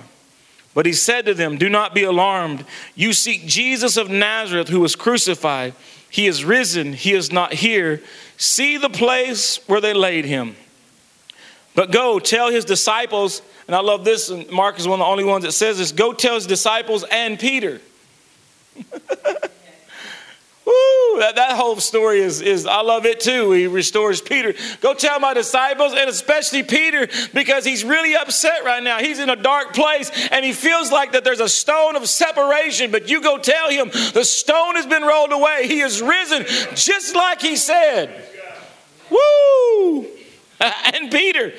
But 0.74 0.86
he 0.86 0.94
said 0.94 1.26
to 1.26 1.34
them, 1.34 1.58
Do 1.58 1.70
not 1.70 1.94
be 1.94 2.04
alarmed. 2.04 2.66
You 2.96 3.12
seek 3.12 3.46
Jesus 3.46 3.98
of 3.98 4.10
Nazareth 4.10 4.70
who 4.70 4.80
was 4.80 4.96
crucified. 4.96 5.74
He 6.10 6.26
is 6.26 6.46
risen, 6.46 6.94
he 6.94 7.14
is 7.14 7.34
not 7.34 7.54
here. 7.54 8.02
See 8.38 8.78
the 8.78 8.90
place 8.90 9.58
where 9.68 9.82
they 9.82 9.94
laid 9.94 10.24
him. 10.24 10.56
But 11.76 11.92
go 11.92 12.20
tell 12.20 12.50
his 12.50 12.66
disciples, 12.66 13.42
and 13.68 13.76
I 13.76 13.82
love 13.82 14.04
this, 14.04 14.30
and 14.30 14.50
Mark 14.50 14.80
is 14.80 14.88
one 14.88 15.00
of 15.00 15.06
the 15.06 15.10
only 15.12 15.24
ones 15.26 15.44
that 15.44 15.52
says 15.52 15.78
this 15.78 15.92
go 15.92 16.14
tell 16.14 16.36
his 16.36 16.48
disciples 16.48 17.04
and 17.12 17.38
Peter. 17.38 17.82
Woo! 20.66 21.02
that, 21.22 21.36
that 21.36 21.56
whole 21.56 21.80
story 21.80 22.20
is, 22.20 22.42
is, 22.42 22.66
I 22.66 22.82
love 22.82 23.06
it 23.06 23.20
too. 23.20 23.52
He 23.52 23.68
restores 23.68 24.22
Peter. 24.22 24.54
Go 24.82 24.94
tell 24.94 25.20
my 25.20 25.34
disciples, 25.34 25.94
and 25.94 26.10
especially 26.10 26.64
Peter, 26.64 27.08
because 27.34 27.64
he's 27.66 27.84
really 27.84 28.16
upset 28.16 28.64
right 28.64 28.82
now. 28.82 29.00
He's 29.00 29.20
in 29.20 29.30
a 29.30 29.36
dark 29.36 29.74
place, 29.74 30.12
and 30.32 30.44
he 30.44 30.54
feels 30.54 30.92
like 30.92 31.14
that 31.14 31.24
there's 31.24 31.40
a 31.40 31.50
stone 31.50 31.96
of 31.96 32.08
separation, 32.08 32.92
but 32.92 33.10
you 33.10 33.22
go 33.22 33.38
tell 33.38 33.70
him 33.70 33.90
the 34.14 34.26
stone 34.26 34.76
has 34.76 34.86
been 34.86 35.04
rolled 35.04 35.32
away. 35.32 35.68
He 35.68 35.82
is 35.82 36.02
risen, 36.02 36.46
just 36.76 37.16
like 37.16 37.42
he 37.42 37.56
said. 37.56 38.28
Woo! 39.10 40.08
and 40.60 41.12
Peter, 41.12 41.54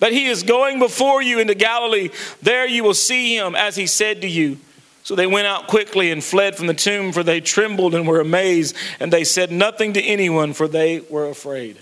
but 0.00 0.12
he 0.12 0.26
is 0.26 0.42
going 0.42 0.78
before 0.78 1.22
you 1.22 1.38
into 1.38 1.54
Galilee. 1.54 2.10
There 2.42 2.66
you 2.66 2.82
will 2.82 2.94
see 2.94 3.36
him 3.36 3.54
as 3.54 3.76
he 3.76 3.86
said 3.86 4.22
to 4.22 4.28
you. 4.28 4.58
So 5.04 5.16
they 5.16 5.26
went 5.26 5.46
out 5.46 5.66
quickly 5.66 6.12
and 6.12 6.22
fled 6.22 6.56
from 6.56 6.68
the 6.68 6.74
tomb, 6.74 7.12
for 7.12 7.22
they 7.22 7.40
trembled 7.40 7.94
and 7.94 8.06
were 8.06 8.20
amazed, 8.20 8.76
and 9.00 9.12
they 9.12 9.24
said 9.24 9.50
nothing 9.50 9.94
to 9.94 10.02
anyone, 10.02 10.52
for 10.52 10.68
they 10.68 11.00
were 11.00 11.28
afraid. 11.28 11.76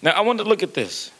Now, 0.00 0.12
I 0.12 0.22
want 0.22 0.38
to 0.38 0.44
look 0.44 0.62
at 0.62 0.74
this. 0.74 1.10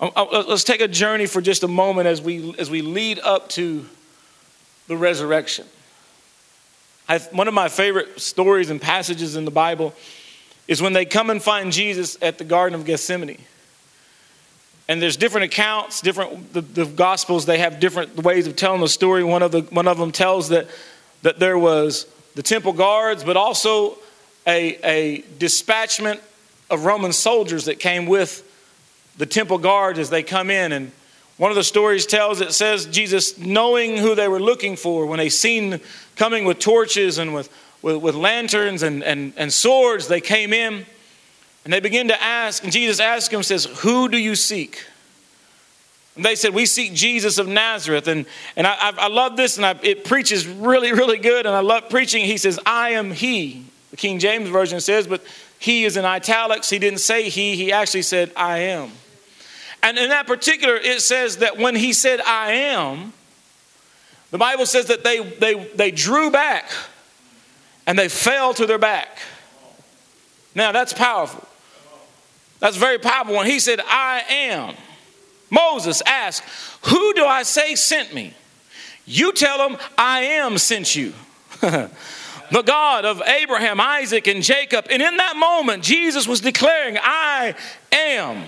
Um, 0.00 0.12
uh, 0.14 0.44
let's 0.46 0.62
take 0.62 0.80
a 0.80 0.88
journey 0.88 1.26
for 1.26 1.40
just 1.40 1.64
a 1.64 1.68
moment 1.68 2.06
as 2.06 2.22
we, 2.22 2.54
as 2.56 2.70
we 2.70 2.82
lead 2.82 3.18
up 3.18 3.48
to 3.50 3.84
the 4.86 4.96
resurrection. 4.96 5.66
I've, 7.08 7.26
one 7.32 7.48
of 7.48 7.54
my 7.54 7.68
favorite 7.68 8.20
stories 8.20 8.70
and 8.70 8.80
passages 8.80 9.34
in 9.34 9.44
the 9.44 9.50
Bible 9.50 9.94
is 10.68 10.80
when 10.80 10.92
they 10.92 11.04
come 11.04 11.30
and 11.30 11.42
find 11.42 11.72
Jesus 11.72 12.16
at 12.22 12.38
the 12.38 12.44
Garden 12.44 12.78
of 12.78 12.84
Gethsemane 12.84 13.38
and 14.88 15.02
there's 15.02 15.16
different 15.16 15.44
accounts 15.44 16.00
different 16.00 16.52
the, 16.52 16.62
the, 16.62 16.86
gospels 16.86 17.46
they 17.46 17.58
have 17.58 17.78
different 17.78 18.16
ways 18.16 18.46
of 18.46 18.56
telling 18.56 18.80
the 18.80 18.88
story. 18.88 19.22
One 19.22 19.42
of, 19.42 19.52
the, 19.52 19.60
one 19.62 19.86
of 19.86 19.98
them 19.98 20.10
tells 20.10 20.48
that, 20.48 20.66
that 21.22 21.38
there 21.38 21.58
was 21.58 22.06
the 22.34 22.42
temple 22.42 22.72
guards 22.72 23.22
but 23.22 23.36
also 23.36 23.98
a, 24.46 24.78
a 24.82 25.24
dispatchment 25.38 26.20
of 26.70 26.84
roman 26.84 27.12
soldiers 27.12 27.66
that 27.66 27.78
came 27.78 28.06
with 28.06 28.44
the 29.18 29.26
temple 29.26 29.58
guards 29.58 29.98
as 29.98 30.10
they 30.10 30.22
come 30.22 30.48
in. 30.48 30.72
And 30.72 30.92
one 31.36 31.50
of 31.50 31.56
the 31.56 31.64
stories 31.64 32.06
tells 32.06 32.40
it 32.40 32.52
says 32.52 32.86
jesus 32.86 33.38
knowing 33.38 33.96
who 33.96 34.14
they 34.14 34.28
were 34.28 34.40
looking 34.40 34.76
for 34.76 35.06
when 35.06 35.18
they 35.18 35.28
seen 35.28 35.80
coming 36.16 36.44
with 36.44 36.58
torches 36.58 37.18
and 37.18 37.34
with, 37.34 37.50
with, 37.82 37.96
with 37.96 38.14
lanterns 38.14 38.82
and, 38.82 39.04
and, 39.04 39.32
and 39.36 39.52
swords 39.52 40.08
they 40.08 40.20
came 40.20 40.52
in 40.52 40.86
and 41.64 41.72
they 41.72 41.80
begin 41.80 42.08
to 42.08 42.22
ask, 42.22 42.62
and 42.62 42.72
Jesus 42.72 43.00
asks 43.00 43.28
them, 43.28 43.42
says, 43.42 43.66
Who 43.80 44.08
do 44.08 44.16
you 44.16 44.34
seek? 44.34 44.84
And 46.16 46.24
they 46.24 46.34
said, 46.34 46.54
We 46.54 46.66
seek 46.66 46.94
Jesus 46.94 47.38
of 47.38 47.46
Nazareth. 47.46 48.08
And, 48.08 48.26
and 48.56 48.66
I, 48.66 48.74
I, 48.74 48.92
I 48.98 49.08
love 49.08 49.36
this, 49.36 49.56
and 49.56 49.66
I, 49.66 49.78
it 49.82 50.04
preaches 50.04 50.46
really, 50.46 50.92
really 50.92 51.18
good, 51.18 51.46
and 51.46 51.54
I 51.54 51.60
love 51.60 51.90
preaching. 51.90 52.24
He 52.24 52.38
says, 52.38 52.58
I 52.66 52.90
am 52.90 53.10
He. 53.10 53.64
The 53.90 53.96
King 53.96 54.18
James 54.18 54.48
Version 54.48 54.80
says, 54.80 55.06
but 55.06 55.22
He 55.58 55.84
is 55.84 55.96
in 55.96 56.04
italics. 56.04 56.70
He 56.70 56.78
didn't 56.78 57.00
say 57.00 57.28
He, 57.28 57.56
He 57.56 57.72
actually 57.72 58.02
said, 58.02 58.32
I 58.36 58.58
am. 58.58 58.90
And 59.82 59.96
in 59.96 60.08
that 60.08 60.26
particular, 60.26 60.74
it 60.74 61.02
says 61.02 61.38
that 61.38 61.56
when 61.56 61.76
He 61.76 61.92
said, 61.92 62.20
I 62.20 62.52
am, 62.52 63.12
the 64.30 64.38
Bible 64.38 64.66
says 64.66 64.86
that 64.86 65.04
they, 65.04 65.20
they, 65.20 65.54
they 65.74 65.90
drew 65.90 66.30
back 66.30 66.70
and 67.86 67.98
they 67.98 68.08
fell 68.08 68.52
to 68.54 68.66
their 68.66 68.78
back. 68.78 69.18
Now, 70.54 70.72
that's 70.72 70.92
powerful. 70.92 71.46
That's 72.60 72.76
very 72.76 72.98
powerful. 72.98 73.36
When 73.36 73.46
he 73.46 73.60
said, 73.60 73.80
I 73.80 74.22
am, 74.28 74.74
Moses 75.50 76.02
asked, 76.06 76.42
Who 76.86 77.14
do 77.14 77.24
I 77.24 77.42
say 77.42 77.74
sent 77.74 78.12
me? 78.12 78.34
You 79.06 79.32
tell 79.32 79.68
him, 79.68 79.78
I 79.96 80.22
am 80.22 80.58
sent 80.58 80.94
you. 80.94 81.14
the 81.60 82.62
God 82.64 83.04
of 83.04 83.22
Abraham, 83.22 83.80
Isaac, 83.80 84.26
and 84.26 84.42
Jacob. 84.42 84.86
And 84.90 85.00
in 85.00 85.16
that 85.16 85.36
moment, 85.36 85.82
Jesus 85.82 86.26
was 86.26 86.40
declaring, 86.40 86.98
I 87.00 87.54
am 87.92 88.44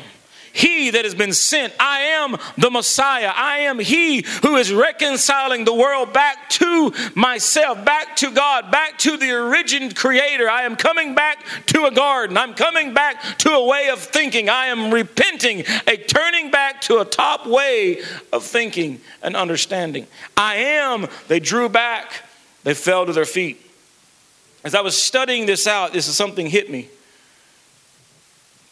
he 0.52 0.90
that 0.90 1.04
has 1.04 1.14
been 1.14 1.32
sent. 1.32 1.72
I 1.78 2.00
am 2.00 2.36
the 2.58 2.70
Messiah. 2.70 3.32
I 3.34 3.60
am 3.60 3.78
He 3.78 4.22
who 4.42 4.56
is 4.56 4.72
reconciling 4.72 5.64
the 5.64 5.74
world 5.74 6.12
back 6.12 6.48
to 6.50 6.92
myself, 7.14 7.84
back 7.84 8.16
to 8.16 8.30
God, 8.30 8.70
back 8.70 8.98
to 8.98 9.16
the 9.16 9.32
origin 9.32 9.92
creator. 9.92 10.48
I 10.48 10.62
am 10.62 10.76
coming 10.76 11.14
back 11.14 11.44
to 11.66 11.84
a 11.84 11.90
garden. 11.90 12.36
I'm 12.36 12.54
coming 12.54 12.94
back 12.94 13.22
to 13.38 13.50
a 13.52 13.64
way 13.64 13.88
of 13.88 14.00
thinking. 14.00 14.48
I 14.48 14.66
am 14.66 14.92
repenting, 14.92 15.64
a 15.86 15.96
turning 15.96 16.50
back 16.50 16.80
to 16.82 16.98
a 16.98 17.04
top 17.04 17.46
way 17.46 18.00
of 18.32 18.44
thinking 18.44 19.00
and 19.22 19.36
understanding. 19.36 20.06
I 20.36 20.56
am, 20.56 21.06
they 21.28 21.40
drew 21.40 21.68
back, 21.68 22.24
they 22.64 22.74
fell 22.74 23.06
to 23.06 23.12
their 23.12 23.24
feet. 23.24 23.60
As 24.64 24.74
I 24.74 24.80
was 24.80 25.00
studying 25.00 25.46
this 25.46 25.66
out, 25.66 25.92
this 25.92 26.08
is 26.08 26.16
something 26.16 26.46
hit 26.46 26.70
me. 26.70 26.88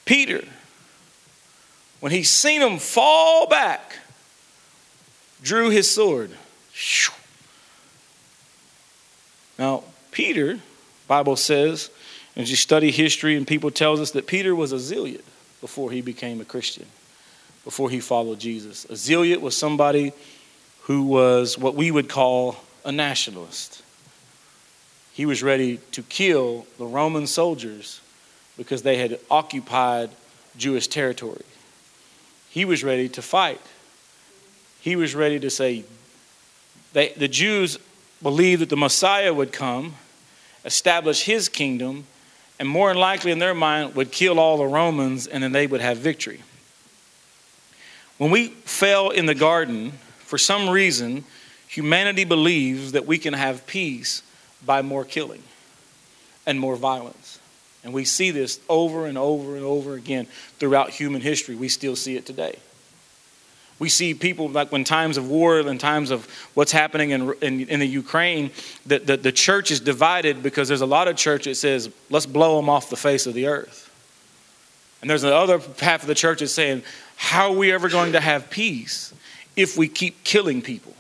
Peter 0.05 0.45
when 2.00 2.12
he 2.12 2.23
seen 2.23 2.61
them 2.61 2.78
fall 2.78 3.47
back, 3.49 3.97
drew 5.43 5.71
his 5.71 5.90
sword. 5.90 6.31
Now, 9.59 9.83
Peter, 10.11 10.61
Bible 11.07 11.37
says, 11.37 11.90
as 12.37 12.50
you 12.50 12.57
study 12.57 12.90
history 12.90 13.37
and 13.37 13.47
people 13.47 13.71
tells 13.71 14.00
us 14.00 14.12
that 14.12 14.26
Peter 14.26 14.55
was 14.55 14.73
a 14.73 14.78
zealot 14.78 15.25
before 15.61 15.90
he 15.90 16.00
became 16.00 16.40
a 16.40 16.45
Christian, 16.45 16.87
before 17.64 17.90
he 17.90 17.99
followed 17.99 18.38
Jesus. 18.38 18.85
A 18.87 18.97
zealot 18.97 19.40
was 19.40 19.57
somebody 19.57 20.12
who 20.83 21.02
was 21.02 21.59
what 21.59 21.75
we 21.75 21.90
would 21.90 22.09
call 22.09 22.57
a 22.85 22.93
nationalist. 22.93 23.83
He 25.12 25.26
was 25.26 25.43
ready 25.43 25.81
to 25.93 26.02
kill 26.05 26.64
the 26.78 26.87
Roman 26.87 27.26
soldiers 27.26 28.00
because 28.57 28.83
they 28.83 28.97
had 28.99 29.19
occupied 29.31 30.11
Jewish 30.57 30.87
territory. 30.87 31.43
He 32.50 32.64
was 32.64 32.83
ready 32.83 33.09
to 33.11 33.23
fight. 33.23 33.61
He 34.81 34.97
was 34.97 35.14
ready 35.14 35.38
to 35.40 35.50
say, 35.50 35.85
they, 36.93 37.11
the 37.11 37.28
Jews 37.28 37.78
believed 38.23 38.62
that 38.62 38.69
the 38.69 38.76
Messiah 38.76 39.33
would 39.33 39.52
come, 39.52 39.95
establish 40.64 41.25
his 41.25 41.49
kingdom, 41.49 42.07
and 42.59 42.69
more 42.69 42.88
than 42.88 42.99
likely 42.99 43.31
in 43.31 43.38
their 43.38 43.55
mind 43.55 43.95
would 43.95 44.11
kill 44.11 44.40
all 44.40 44.57
the 44.57 44.67
Romans 44.67 45.26
and 45.26 45.43
then 45.43 45.52
they 45.52 45.67
would 45.67 45.81
have 45.81 45.99
victory. 45.99 46.43
When 48.17 48.31
we 48.31 48.49
fell 48.49 49.11
in 49.11 49.26
the 49.26 49.35
garden, 49.35 49.93
for 50.19 50.38
some 50.38 50.69
reason, 50.69 51.25
humanity 51.69 52.25
believes 52.25 52.93
that 52.93 53.07
we 53.07 53.19
can 53.19 53.35
have 53.35 53.67
peace 53.67 54.23
by 54.64 54.83
more 54.83 55.05
killing 55.05 55.43
and 56.47 56.59
more 56.59 56.75
violence. 56.75 57.28
And 57.88 57.95
we 57.95 58.04
see 58.04 58.30
this 58.33 58.61
over 58.68 59.07
and 59.07 59.16
over 59.16 59.57
and 59.57 59.64
over 59.64 59.95
again 59.95 60.26
throughout 60.59 60.90
human 60.90 61.23
history. 61.23 61.54
We 61.54 61.71
still 61.71 61.97
see 61.97 62.16
it 62.16 62.26
today. 62.26 62.59
We 63.78 63.88
see 63.88 64.12
people 64.12 64.50
like 64.50 64.71
when 64.71 64.85
times 64.85 65.16
of 65.16 65.30
war 65.30 65.61
and 65.61 65.80
times 65.80 66.11
of 66.11 66.28
what's 66.52 66.71
happening 66.71 67.12
in, 67.12 67.33
in, 67.40 67.61
in 67.66 67.80
the 67.80 67.87
Ukraine, 67.87 68.50
that 68.85 69.07
the, 69.07 69.16
the 69.16 69.33
church 69.33 69.71
is 69.71 69.80
divided 69.80 70.42
because 70.42 70.68
there's 70.68 70.83
a 70.83 70.87
lot 70.87 71.09
of 71.09 71.16
church 71.16 71.47
that 71.47 71.54
says, 71.54 71.90
let's 72.11 72.26
blow 72.26 72.57
them 72.57 72.68
off 72.68 72.90
the 72.90 72.97
face 72.97 73.26
of 73.26 73.33
the 73.33 73.47
earth. 73.47 73.90
And 75.00 75.09
there's 75.09 75.23
the 75.23 75.35
other 75.35 75.59
half 75.80 76.02
of 76.02 76.09
the 76.09 76.14
church 76.14 76.40
that's 76.40 76.52
saying, 76.52 76.83
how 77.16 77.52
are 77.52 77.57
we 77.57 77.73
ever 77.73 77.88
going 77.88 78.12
to 78.12 78.21
have 78.21 78.50
peace 78.50 79.14
if 79.57 79.78
we 79.78 79.88
keep 79.88 80.25
killing 80.25 80.61
people? 80.61 80.95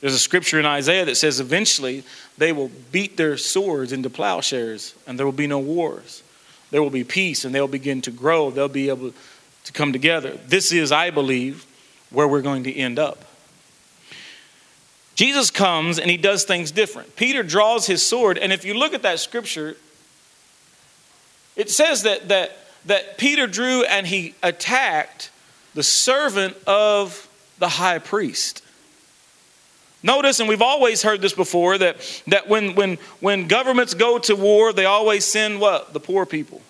There's 0.00 0.14
a 0.14 0.18
scripture 0.18 0.58
in 0.58 0.64
Isaiah 0.64 1.04
that 1.04 1.16
says 1.16 1.38
eventually 1.38 2.02
they 2.38 2.52
will 2.52 2.70
beat 2.92 3.16
their 3.16 3.36
swords 3.36 3.92
into 3.92 4.10
plowshares 4.10 4.94
and 5.06 5.18
there 5.18 5.26
will 5.26 5.32
be 5.32 5.46
no 5.46 5.58
wars. 5.58 6.22
There 6.70 6.82
will 6.82 6.90
be 6.90 7.04
peace 7.04 7.44
and 7.44 7.54
they'll 7.54 7.68
begin 7.68 8.02
to 8.02 8.10
grow. 8.10 8.50
They'll 8.50 8.68
be 8.68 8.88
able 8.88 9.12
to 9.64 9.72
come 9.72 9.92
together. 9.92 10.38
This 10.46 10.72
is, 10.72 10.92
I 10.92 11.10
believe, 11.10 11.66
where 12.10 12.28
we're 12.28 12.42
going 12.42 12.64
to 12.64 12.74
end 12.74 12.98
up. 12.98 13.24
Jesus 15.14 15.50
comes 15.50 15.98
and 15.98 16.10
he 16.10 16.18
does 16.18 16.44
things 16.44 16.70
different. 16.70 17.16
Peter 17.16 17.42
draws 17.42 17.86
his 17.86 18.02
sword, 18.02 18.36
and 18.36 18.52
if 18.52 18.64
you 18.66 18.74
look 18.74 18.92
at 18.92 19.02
that 19.02 19.18
scripture, 19.18 19.76
it 21.56 21.70
says 21.70 22.02
that, 22.02 22.28
that, 22.28 22.52
that 22.84 23.16
Peter 23.16 23.46
drew 23.46 23.82
and 23.84 24.06
he 24.06 24.34
attacked 24.42 25.30
the 25.74 25.82
servant 25.82 26.54
of 26.66 27.28
the 27.58 27.68
high 27.68 27.98
priest. 27.98 28.62
Notice, 30.06 30.38
and 30.38 30.48
we've 30.48 30.62
always 30.62 31.02
heard 31.02 31.20
this 31.20 31.32
before, 31.32 31.78
that, 31.78 31.96
that 32.28 32.48
when, 32.48 32.76
when, 32.76 32.96
when 33.18 33.48
governments 33.48 33.92
go 33.92 34.20
to 34.20 34.36
war, 34.36 34.72
they 34.72 34.84
always 34.84 35.24
send 35.24 35.60
what? 35.60 35.92
The 35.92 35.98
poor 35.98 36.24
people. 36.24 36.62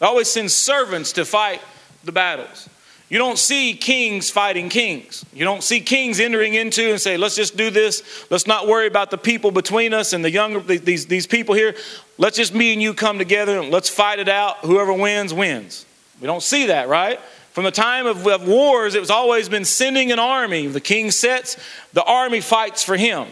They 0.00 0.06
always 0.06 0.28
send 0.28 0.50
servants 0.50 1.12
to 1.12 1.24
fight 1.24 1.62
the 2.02 2.10
battles. 2.10 2.68
You 3.10 3.18
don't 3.18 3.38
see 3.38 3.74
kings 3.74 4.28
fighting 4.28 4.70
kings. 4.70 5.24
You 5.32 5.44
don't 5.44 5.62
see 5.62 5.80
kings 5.80 6.18
entering 6.18 6.54
into 6.54 6.90
and 6.90 7.00
say, 7.00 7.16
let's 7.16 7.36
just 7.36 7.56
do 7.56 7.70
this. 7.70 8.26
Let's 8.28 8.48
not 8.48 8.66
worry 8.66 8.88
about 8.88 9.12
the 9.12 9.18
people 9.18 9.52
between 9.52 9.94
us 9.94 10.12
and 10.12 10.24
the 10.24 10.30
younger, 10.30 10.58
these, 10.58 11.06
these 11.06 11.28
people 11.28 11.54
here. 11.54 11.76
Let's 12.18 12.36
just 12.36 12.52
me 12.52 12.72
and 12.72 12.82
you 12.82 12.92
come 12.92 13.18
together 13.18 13.60
and 13.60 13.70
let's 13.70 13.88
fight 13.88 14.18
it 14.18 14.28
out. 14.28 14.56
Whoever 14.64 14.92
wins, 14.92 15.32
wins. 15.32 15.86
We 16.20 16.26
don't 16.26 16.42
see 16.42 16.66
that, 16.66 16.88
right? 16.88 17.20
From 17.52 17.64
the 17.64 17.70
time 17.70 18.06
of, 18.06 18.26
of 18.26 18.46
wars, 18.46 18.94
it 18.94 19.00
was 19.00 19.10
always 19.10 19.48
been 19.48 19.64
sending 19.64 20.12
an 20.12 20.18
army. 20.18 20.66
The 20.66 20.80
king 20.80 21.10
sets, 21.10 21.56
the 21.92 22.04
army 22.04 22.40
fights 22.40 22.82
for 22.82 22.96
him. 22.96 23.26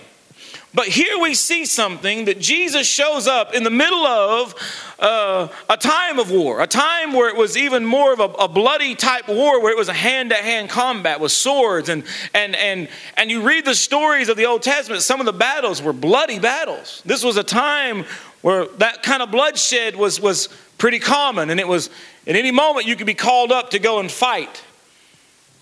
But 0.77 0.89
here 0.89 1.19
we 1.19 1.33
see 1.33 1.65
something 1.65 2.27
that 2.27 2.39
Jesus 2.39 2.87
shows 2.87 3.27
up 3.27 3.55
in 3.55 3.65
the 3.65 3.71
middle 3.71 4.07
of 4.07 4.55
uh, 4.99 5.49
a 5.71 5.77
time 5.79 6.19
of 6.19 6.31
war, 6.31 6.61
a 6.61 6.67
time 6.67 7.15
where 7.15 7.31
it 7.31 7.35
was 7.35 7.57
even 7.57 7.87
more 7.87 8.13
of 8.13 8.21
a, 8.21 8.25
a 8.25 8.47
bloody 8.47 8.95
type 8.95 9.27
war, 9.27 9.63
where 9.63 9.73
it 9.73 9.79
was 9.79 9.89
a 9.89 9.95
hand 9.95 10.29
to 10.31 10.37
hand 10.37 10.69
combat 10.69 11.19
with 11.19 11.33
swords. 11.33 11.89
And, 11.89 12.05
and, 12.35 12.55
and, 12.55 12.89
and 13.17 13.31
you 13.31 13.41
read 13.41 13.65
the 13.65 13.75
stories 13.75 14.29
of 14.29 14.37
the 14.37 14.45
Old 14.45 14.63
Testament, 14.63 15.01
some 15.01 15.19
of 15.19 15.25
the 15.25 15.33
battles 15.33 15.81
were 15.81 15.95
bloody 15.95 16.39
battles. 16.39 17.01
This 17.07 17.25
was 17.25 17.39
a 17.39 17.43
time 17.43 18.05
where 18.43 18.67
that 18.77 19.03
kind 19.03 19.23
of 19.23 19.31
bloodshed 19.31 19.97
was, 19.97 20.21
was 20.21 20.51
pretty 20.77 20.99
common, 20.99 21.49
and 21.49 21.59
it 21.59 21.67
was 21.67 21.89
at 22.27 22.37
any 22.37 22.51
moment 22.51 22.87
you 22.87 22.97
could 22.97 23.07
be 23.07 23.15
called 23.15 23.51
up 23.51 23.71
to 23.71 23.79
go 23.79 23.99
and 23.99 24.13
fight. 24.13 24.63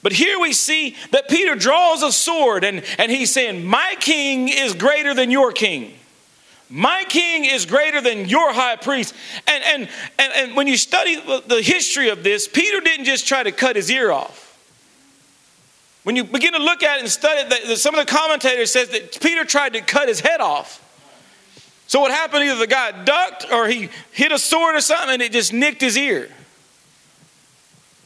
But 0.04 0.12
here 0.12 0.38
we 0.38 0.52
see 0.52 0.96
that 1.12 1.30
Peter 1.30 1.54
draws 1.54 2.02
a 2.02 2.12
sword 2.12 2.62
and, 2.62 2.84
and 2.98 3.10
he's 3.10 3.32
saying, 3.32 3.64
My 3.64 3.96
king 3.98 4.50
is 4.50 4.74
greater 4.74 5.14
than 5.14 5.30
your 5.30 5.50
king. 5.50 5.94
My 6.68 7.04
king 7.08 7.46
is 7.46 7.64
greater 7.64 8.02
than 8.02 8.28
your 8.28 8.52
high 8.52 8.76
priest. 8.76 9.14
And, 9.46 9.64
and, 9.64 9.88
and, 10.18 10.32
and 10.34 10.56
when 10.56 10.66
you 10.66 10.76
study 10.76 11.16
the 11.46 11.62
history 11.62 12.10
of 12.10 12.22
this, 12.22 12.46
Peter 12.46 12.82
didn't 12.82 13.06
just 13.06 13.26
try 13.26 13.42
to 13.42 13.50
cut 13.50 13.76
his 13.76 13.90
ear 13.90 14.12
off. 14.12 14.42
When 16.02 16.16
you 16.16 16.24
begin 16.24 16.52
to 16.52 16.58
look 16.58 16.82
at 16.82 16.98
it 16.98 17.00
and 17.00 17.10
study 17.10 17.48
it, 17.50 17.78
some 17.78 17.94
of 17.94 18.06
the 18.06 18.12
commentators 18.12 18.72
says 18.72 18.90
that 18.90 19.18
Peter 19.22 19.46
tried 19.46 19.72
to 19.72 19.80
cut 19.80 20.08
his 20.08 20.20
head 20.20 20.42
off. 20.42 20.82
So 21.86 22.00
what 22.00 22.10
happened, 22.10 22.44
either 22.44 22.58
the 22.58 22.66
guy 22.66 23.04
ducked 23.04 23.50
or 23.50 23.68
he 23.68 23.88
hit 24.12 24.32
a 24.32 24.38
sword 24.38 24.76
or 24.76 24.82
something 24.82 25.14
and 25.14 25.22
it 25.22 25.32
just 25.32 25.54
nicked 25.54 25.80
his 25.80 25.96
ear. 25.96 26.28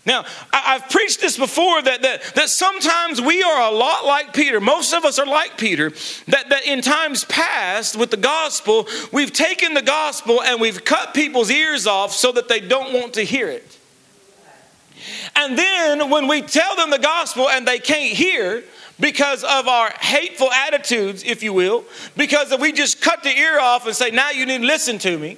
Now, 0.09 0.25
I've 0.51 0.89
preached 0.89 1.21
this 1.21 1.37
before 1.37 1.83
that, 1.83 2.01
that, 2.01 2.23
that 2.35 2.49
sometimes 2.49 3.21
we 3.21 3.43
are 3.43 3.71
a 3.71 3.77
lot 3.77 4.07
like 4.07 4.33
Peter. 4.33 4.59
Most 4.59 4.95
of 4.95 5.05
us 5.05 5.19
are 5.19 5.27
like 5.27 5.59
Peter. 5.59 5.91
That, 6.29 6.49
that 6.49 6.65
in 6.65 6.81
times 6.81 7.25
past, 7.27 7.95
with 7.95 8.11
the 8.11 8.17
gospel, 8.17 8.89
we've 9.13 9.35
taken 9.35 9.75
the 9.75 9.83
gospel 9.83 10.43
and 10.43 10.63
we've 10.63 10.83
cut 10.83 11.13
people's 11.13 11.51
ears 11.51 11.87
off 11.87 12.15
so 12.15 12.33
that 12.33 12.49
they 12.49 12.59
don't 12.59 12.95
want 12.95 13.13
to 13.15 13.23
hear 13.23 13.49
it. 13.49 13.79
And 15.37 15.59
then 15.59 16.09
when 16.09 16.27
we 16.27 16.41
tell 16.41 16.75
them 16.75 16.89
the 16.89 16.99
gospel 16.99 17.51
and 17.51 17.69
they 17.69 17.79
can't 17.79 18.17
hear, 18.17 18.65
because 18.99 19.45
of 19.45 19.69
our 19.69 19.91
hateful 20.01 20.51
attitudes, 20.51 21.23
if 21.23 21.43
you 21.43 21.53
will, 21.53 21.85
because 22.17 22.51
if 22.51 22.61
we 22.63 22.73
just 22.73 23.03
cut 23.03 23.23
the 23.23 23.37
ear 23.37 23.61
off 23.61 23.87
and 23.87 23.95
say, 23.95 24.11
now 24.11 24.31
you 24.31 24.47
need 24.47 24.63
to 24.63 24.67
listen 24.67 24.99
to 25.01 25.19
me, 25.19 25.37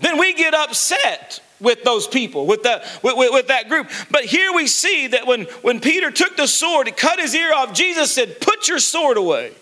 then 0.00 0.18
we 0.18 0.34
get 0.34 0.54
upset 0.54 1.42
with 1.60 1.82
those 1.84 2.06
people, 2.06 2.46
with, 2.46 2.62
the, 2.62 2.82
with, 3.02 3.16
with, 3.16 3.32
with, 3.32 3.48
that 3.48 3.68
group. 3.68 3.88
But 4.10 4.24
here 4.24 4.52
we 4.52 4.66
see 4.66 5.08
that 5.08 5.26
when, 5.26 5.42
when 5.62 5.80
Peter 5.80 6.10
took 6.10 6.36
the 6.36 6.46
sword 6.46 6.86
to 6.86 6.92
cut 6.92 7.20
his 7.20 7.34
ear 7.34 7.52
off, 7.52 7.72
Jesus 7.72 8.12
said, 8.12 8.40
Put 8.40 8.68
your 8.68 8.78
sword 8.78 9.16
away. 9.16 9.52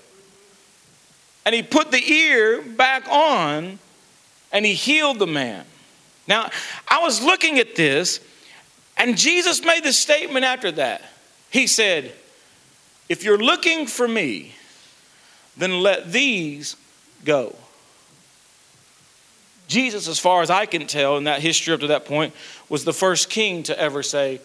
And 1.44 1.54
he 1.54 1.62
put 1.62 1.90
the 1.90 2.12
ear 2.12 2.62
back 2.62 3.08
on 3.08 3.78
and 4.52 4.64
he 4.64 4.74
healed 4.74 5.18
the 5.18 5.26
man. 5.26 5.64
Now, 6.26 6.50
I 6.86 7.00
was 7.00 7.22
looking 7.22 7.58
at 7.58 7.74
this, 7.74 8.20
and 8.96 9.16
Jesus 9.16 9.64
made 9.64 9.82
the 9.82 9.92
statement 9.92 10.44
after 10.44 10.70
that. 10.72 11.02
He 11.50 11.66
said, 11.66 12.12
If 13.08 13.24
you're 13.24 13.38
looking 13.38 13.86
for 13.86 14.06
me, 14.06 14.54
then 15.56 15.80
let 15.80 16.12
these 16.12 16.76
go. 17.24 17.56
Jesus, 19.68 20.08
as 20.08 20.18
far 20.18 20.42
as 20.42 20.50
I 20.50 20.66
can 20.66 20.86
tell 20.86 21.16
in 21.18 21.24
that 21.24 21.40
history 21.40 21.74
up 21.74 21.80
to 21.80 21.88
that 21.88 22.06
point, 22.06 22.34
was 22.68 22.84
the 22.84 22.92
first 22.92 23.30
king 23.30 23.62
to 23.64 23.78
ever 23.78 24.02
say, 24.02 24.40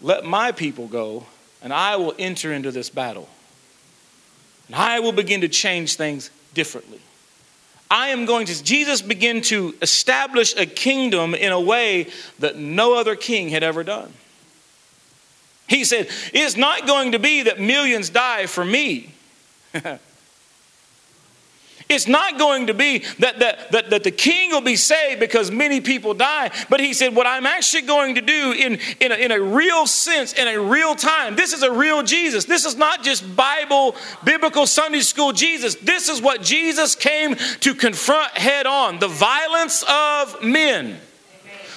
Let 0.00 0.24
my 0.24 0.52
people 0.52 0.86
go, 0.86 1.26
and 1.60 1.72
I 1.72 1.96
will 1.96 2.14
enter 2.18 2.52
into 2.52 2.70
this 2.70 2.88
battle. 2.88 3.28
And 4.68 4.76
I 4.76 5.00
will 5.00 5.12
begin 5.12 5.40
to 5.40 5.48
change 5.48 5.96
things 5.96 6.30
differently. 6.54 7.00
I 7.90 8.08
am 8.08 8.24
going 8.24 8.46
to, 8.46 8.64
Jesus 8.64 9.02
began 9.02 9.42
to 9.42 9.74
establish 9.82 10.54
a 10.56 10.64
kingdom 10.64 11.34
in 11.34 11.50
a 11.50 11.60
way 11.60 12.06
that 12.38 12.56
no 12.56 12.94
other 12.94 13.16
king 13.16 13.48
had 13.48 13.64
ever 13.64 13.82
done. 13.82 14.12
He 15.66 15.84
said, 15.84 16.08
It's 16.32 16.56
not 16.56 16.86
going 16.86 17.12
to 17.12 17.18
be 17.18 17.42
that 17.42 17.60
millions 17.60 18.10
die 18.10 18.46
for 18.46 18.64
me. 18.64 19.12
It's 21.90 22.06
not 22.06 22.38
going 22.38 22.68
to 22.68 22.74
be 22.74 22.98
that, 23.18 23.40
that, 23.40 23.72
that, 23.72 23.90
that 23.90 24.04
the 24.04 24.12
king 24.12 24.52
will 24.52 24.60
be 24.60 24.76
saved 24.76 25.18
because 25.18 25.50
many 25.50 25.80
people 25.80 26.14
die. 26.14 26.52
But 26.70 26.78
he 26.78 26.94
said, 26.94 27.16
What 27.16 27.26
I'm 27.26 27.46
actually 27.46 27.82
going 27.82 28.14
to 28.14 28.20
do 28.20 28.52
in, 28.52 28.78
in, 29.00 29.10
a, 29.10 29.16
in 29.16 29.32
a 29.32 29.40
real 29.40 29.88
sense, 29.88 30.32
in 30.32 30.46
a 30.46 30.60
real 30.60 30.94
time, 30.94 31.34
this 31.34 31.52
is 31.52 31.64
a 31.64 31.72
real 31.72 32.04
Jesus. 32.04 32.44
This 32.44 32.64
is 32.64 32.76
not 32.76 33.02
just 33.02 33.34
Bible, 33.34 33.96
biblical 34.22 34.68
Sunday 34.68 35.00
school 35.00 35.32
Jesus. 35.32 35.74
This 35.74 36.08
is 36.08 36.22
what 36.22 36.42
Jesus 36.42 36.94
came 36.94 37.34
to 37.34 37.74
confront 37.74 38.38
head 38.38 38.66
on 38.66 39.00
the 39.00 39.08
violence 39.08 39.82
of 39.88 40.44
men, 40.44 40.96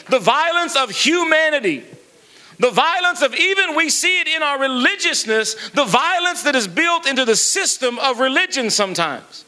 the 0.10 0.20
violence 0.20 0.76
of 0.76 0.92
humanity. 0.92 1.84
The 2.60 2.70
violence 2.70 3.24
of 3.24 3.34
even 3.34 3.76
we 3.76 3.90
see 3.90 4.22
it 4.22 4.28
in 4.28 4.44
our 4.44 4.60
religiousness, 4.60 5.72
the 5.72 5.86
violence 5.86 6.44
that 6.44 6.56
is 6.56 6.68
built 6.68 7.08
into 7.08 7.26
the 7.26 7.36
system 7.36 7.98
of 7.98 8.20
religion 8.20 8.70
sometimes. 8.70 9.44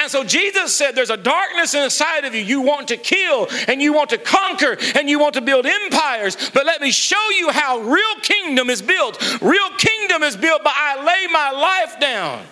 And 0.00 0.10
so 0.10 0.24
Jesus 0.24 0.74
said, 0.74 0.94
There's 0.94 1.10
a 1.10 1.16
darkness 1.16 1.74
inside 1.74 2.24
of 2.24 2.34
you. 2.34 2.42
You 2.42 2.60
want 2.60 2.88
to 2.88 2.96
kill 2.96 3.48
and 3.66 3.82
you 3.82 3.92
want 3.92 4.10
to 4.10 4.18
conquer 4.18 4.78
and 4.94 5.08
you 5.10 5.18
want 5.18 5.34
to 5.34 5.40
build 5.40 5.66
empires. 5.66 6.36
But 6.54 6.66
let 6.66 6.80
me 6.80 6.90
show 6.90 7.30
you 7.30 7.50
how 7.50 7.80
real 7.80 8.14
kingdom 8.22 8.70
is 8.70 8.80
built. 8.80 9.20
Real 9.42 9.70
kingdom 9.76 10.22
is 10.22 10.36
built 10.36 10.62
by 10.64 10.72
I 10.74 11.04
lay 11.04 11.32
my 11.32 11.50
life 11.50 12.00
down. 12.00 12.46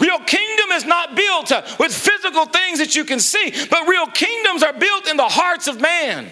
Real 0.00 0.18
kingdom 0.20 0.70
is 0.72 0.86
not 0.86 1.14
built 1.14 1.52
uh, 1.52 1.62
with 1.78 1.94
physical 1.94 2.46
things 2.46 2.78
that 2.78 2.96
you 2.96 3.04
can 3.04 3.20
see, 3.20 3.52
but 3.70 3.86
real 3.86 4.06
kingdoms 4.06 4.62
are 4.62 4.72
built 4.72 5.06
in 5.06 5.18
the 5.18 5.28
hearts 5.28 5.68
of 5.68 5.80
man. 5.80 6.30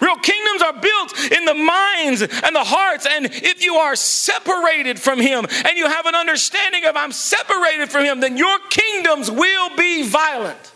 Real 0.00 0.16
kingdoms 0.16 0.62
are 0.62 0.72
built 0.72 1.30
in 1.30 1.44
the 1.44 1.54
minds 1.54 2.22
and 2.22 2.56
the 2.56 2.64
hearts. 2.64 3.06
And 3.06 3.26
if 3.26 3.62
you 3.62 3.74
are 3.74 3.94
separated 3.94 4.98
from 4.98 5.20
Him 5.20 5.46
and 5.66 5.76
you 5.76 5.86
have 5.86 6.06
an 6.06 6.14
understanding 6.14 6.86
of 6.86 6.96
I'm 6.96 7.12
separated 7.12 7.90
from 7.90 8.04
Him, 8.04 8.20
then 8.20 8.36
your 8.36 8.58
kingdoms 8.70 9.30
will 9.30 9.76
be 9.76 10.02
violent. 10.02 10.72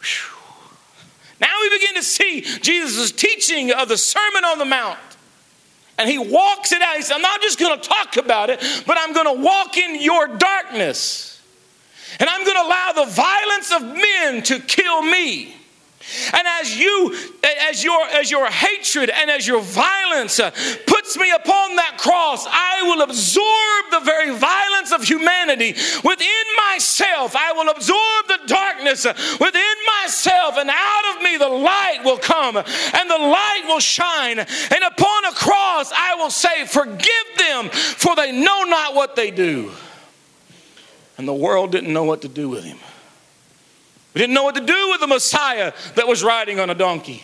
Whew. 0.00 0.36
Now 1.40 1.52
we 1.60 1.70
begin 1.70 1.96
to 1.96 2.02
see 2.02 2.40
Jesus' 2.40 3.10
teaching 3.12 3.72
of 3.72 3.88
the 3.88 3.98
Sermon 3.98 4.44
on 4.44 4.58
the 4.58 4.64
Mount. 4.64 4.98
And 5.98 6.08
he 6.08 6.18
walks 6.18 6.72
it 6.72 6.82
out. 6.82 6.96
He 6.96 7.02
says, 7.02 7.12
I'm 7.12 7.22
not 7.22 7.40
just 7.40 7.58
going 7.58 7.80
to 7.80 7.88
talk 7.88 8.16
about 8.16 8.50
it, 8.50 8.60
but 8.86 8.98
I'm 8.98 9.12
going 9.12 9.36
to 9.36 9.42
walk 9.42 9.76
in 9.78 10.00
your 10.00 10.28
darkness. 10.28 11.42
And 12.20 12.28
I'm 12.28 12.44
going 12.44 12.56
to 12.56 12.62
allow 12.62 12.92
the 12.92 13.10
violence 13.10 13.72
of 13.72 13.82
men 13.82 14.42
to 14.44 14.60
kill 14.60 15.02
me. 15.02 15.54
And 16.32 16.46
as 16.60 16.78
you, 16.78 17.16
as 17.68 17.82
your, 17.82 18.00
as 18.06 18.30
your 18.30 18.46
hatred 18.46 19.10
and 19.10 19.30
as 19.30 19.46
your 19.46 19.60
violence 19.60 20.38
uh, 20.38 20.50
puts 20.86 21.16
me 21.16 21.30
upon 21.32 21.76
that 21.76 21.98
cross, 21.98 22.46
I 22.48 22.82
will 22.82 23.02
absorb 23.02 23.90
the 23.90 24.00
very 24.00 24.30
violence 24.30 24.92
of 24.92 25.02
humanity 25.02 25.72
within 26.04 26.44
myself. 26.70 27.34
I 27.34 27.52
will 27.52 27.68
absorb 27.70 28.28
the 28.28 28.38
darkness 28.46 29.04
uh, 29.04 29.14
within 29.40 29.74
myself, 30.02 30.56
and 30.58 30.70
out 30.70 31.16
of 31.16 31.22
me 31.22 31.36
the 31.36 31.48
light 31.48 32.00
will 32.04 32.18
come, 32.18 32.56
and 32.56 33.10
the 33.10 33.18
light 33.18 33.64
will 33.66 33.80
shine. 33.80 34.38
And 34.38 34.84
upon 34.84 35.24
a 35.24 35.32
cross, 35.32 35.92
I 35.92 36.14
will 36.16 36.30
say, 36.30 36.66
Forgive 36.66 37.26
them, 37.38 37.68
for 37.70 38.14
they 38.14 38.32
know 38.32 38.62
not 38.64 38.94
what 38.94 39.16
they 39.16 39.30
do. 39.30 39.72
And 41.18 41.26
the 41.26 41.34
world 41.34 41.72
didn't 41.72 41.92
know 41.92 42.04
what 42.04 42.22
to 42.22 42.28
do 42.28 42.48
with 42.48 42.64
him. 42.64 42.78
We 44.16 44.22
didn't 44.22 44.32
know 44.32 44.44
what 44.44 44.54
to 44.54 44.62
do 44.62 44.88
with 44.88 45.00
the 45.00 45.06
Messiah 45.06 45.74
that 45.96 46.08
was 46.08 46.24
riding 46.24 46.58
on 46.58 46.70
a 46.70 46.74
donkey. 46.74 47.22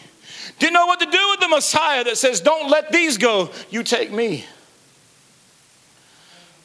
Didn't 0.58 0.74
know 0.74 0.84
what 0.84 1.00
to 1.00 1.06
do 1.06 1.28
with 1.30 1.40
the 1.40 1.48
Messiah 1.48 2.04
that 2.04 2.18
says, 2.18 2.42
Don't 2.42 2.68
let 2.68 2.92
these 2.92 3.16
go, 3.16 3.50
you 3.70 3.82
take 3.82 4.12
me. 4.12 4.44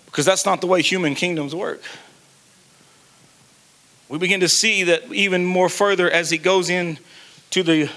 Because 0.06 0.26
that's 0.26 0.46
not 0.46 0.60
the 0.60 0.68
way 0.68 0.82
human 0.82 1.16
kingdoms 1.16 1.56
work. 1.56 1.82
We 4.10 4.18
begin 4.18 4.42
to 4.42 4.50
see 4.50 4.84
that 4.84 5.10
even 5.14 5.46
more 5.46 5.70
further 5.70 6.12
as 6.12 6.30
he 6.30 6.38
goes 6.38 6.70
in 6.70 7.00
to 7.52 7.64
the 7.64 7.90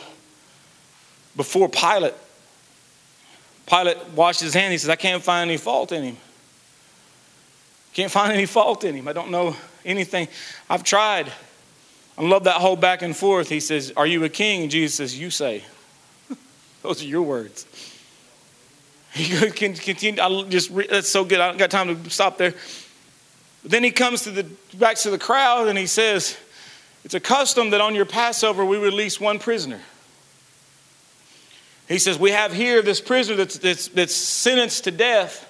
before 1.36 1.68
Pilate. 1.68 2.14
Pilate 3.66 3.98
washes 4.10 4.42
his 4.42 4.54
hand. 4.54 4.70
He 4.70 4.78
says, 4.78 4.88
I 4.88 4.94
can't 4.94 5.20
find 5.24 5.50
any 5.50 5.58
fault 5.58 5.90
in 5.90 6.04
him. 6.04 6.16
Can't 7.92 8.12
find 8.12 8.32
any 8.32 8.46
fault 8.46 8.84
in 8.84 8.94
him. 8.94 9.08
I 9.08 9.12
don't 9.12 9.32
know 9.32 9.56
anything. 9.84 10.28
I've 10.68 10.84
tried. 10.84 11.32
I 12.20 12.22
love 12.22 12.44
that 12.44 12.56
whole 12.56 12.76
back 12.76 13.00
and 13.00 13.16
forth. 13.16 13.48
He 13.48 13.60
says, 13.60 13.94
Are 13.96 14.06
you 14.06 14.22
a 14.24 14.28
king? 14.28 14.68
Jesus 14.68 14.94
says, 14.94 15.18
You 15.18 15.30
say. 15.30 15.64
Those 16.82 17.02
are 17.02 17.06
your 17.06 17.22
words. 17.22 17.66
He 19.12 19.50
can 19.50 19.74
continue. 19.74 20.22
I 20.22 20.44
just 20.48 20.72
that's 20.88 21.08
so 21.08 21.24
good. 21.24 21.40
I 21.40 21.48
don't 21.48 21.58
got 21.58 21.72
time 21.72 22.04
to 22.04 22.10
stop 22.10 22.38
there. 22.38 22.54
But 23.62 23.72
then 23.72 23.82
he 23.82 23.90
comes 23.90 24.22
to 24.22 24.30
the 24.30 24.44
back 24.74 24.98
to 24.98 25.10
the 25.10 25.18
crowd 25.18 25.66
and 25.66 25.76
he 25.76 25.88
says, 25.88 26.36
"It's 27.04 27.14
a 27.14 27.18
custom 27.18 27.70
that 27.70 27.80
on 27.80 27.96
your 27.96 28.04
Passover 28.04 28.64
we 28.64 28.76
release 28.76 29.18
one 29.18 29.40
prisoner." 29.40 29.80
He 31.88 31.98
says, 31.98 32.20
"We 32.20 32.30
have 32.30 32.52
here 32.52 32.82
this 32.82 33.00
prisoner 33.00 33.34
that's, 33.34 33.58
that's, 33.58 33.88
that's 33.88 34.14
sentenced 34.14 34.84
to 34.84 34.92
death. 34.92 35.44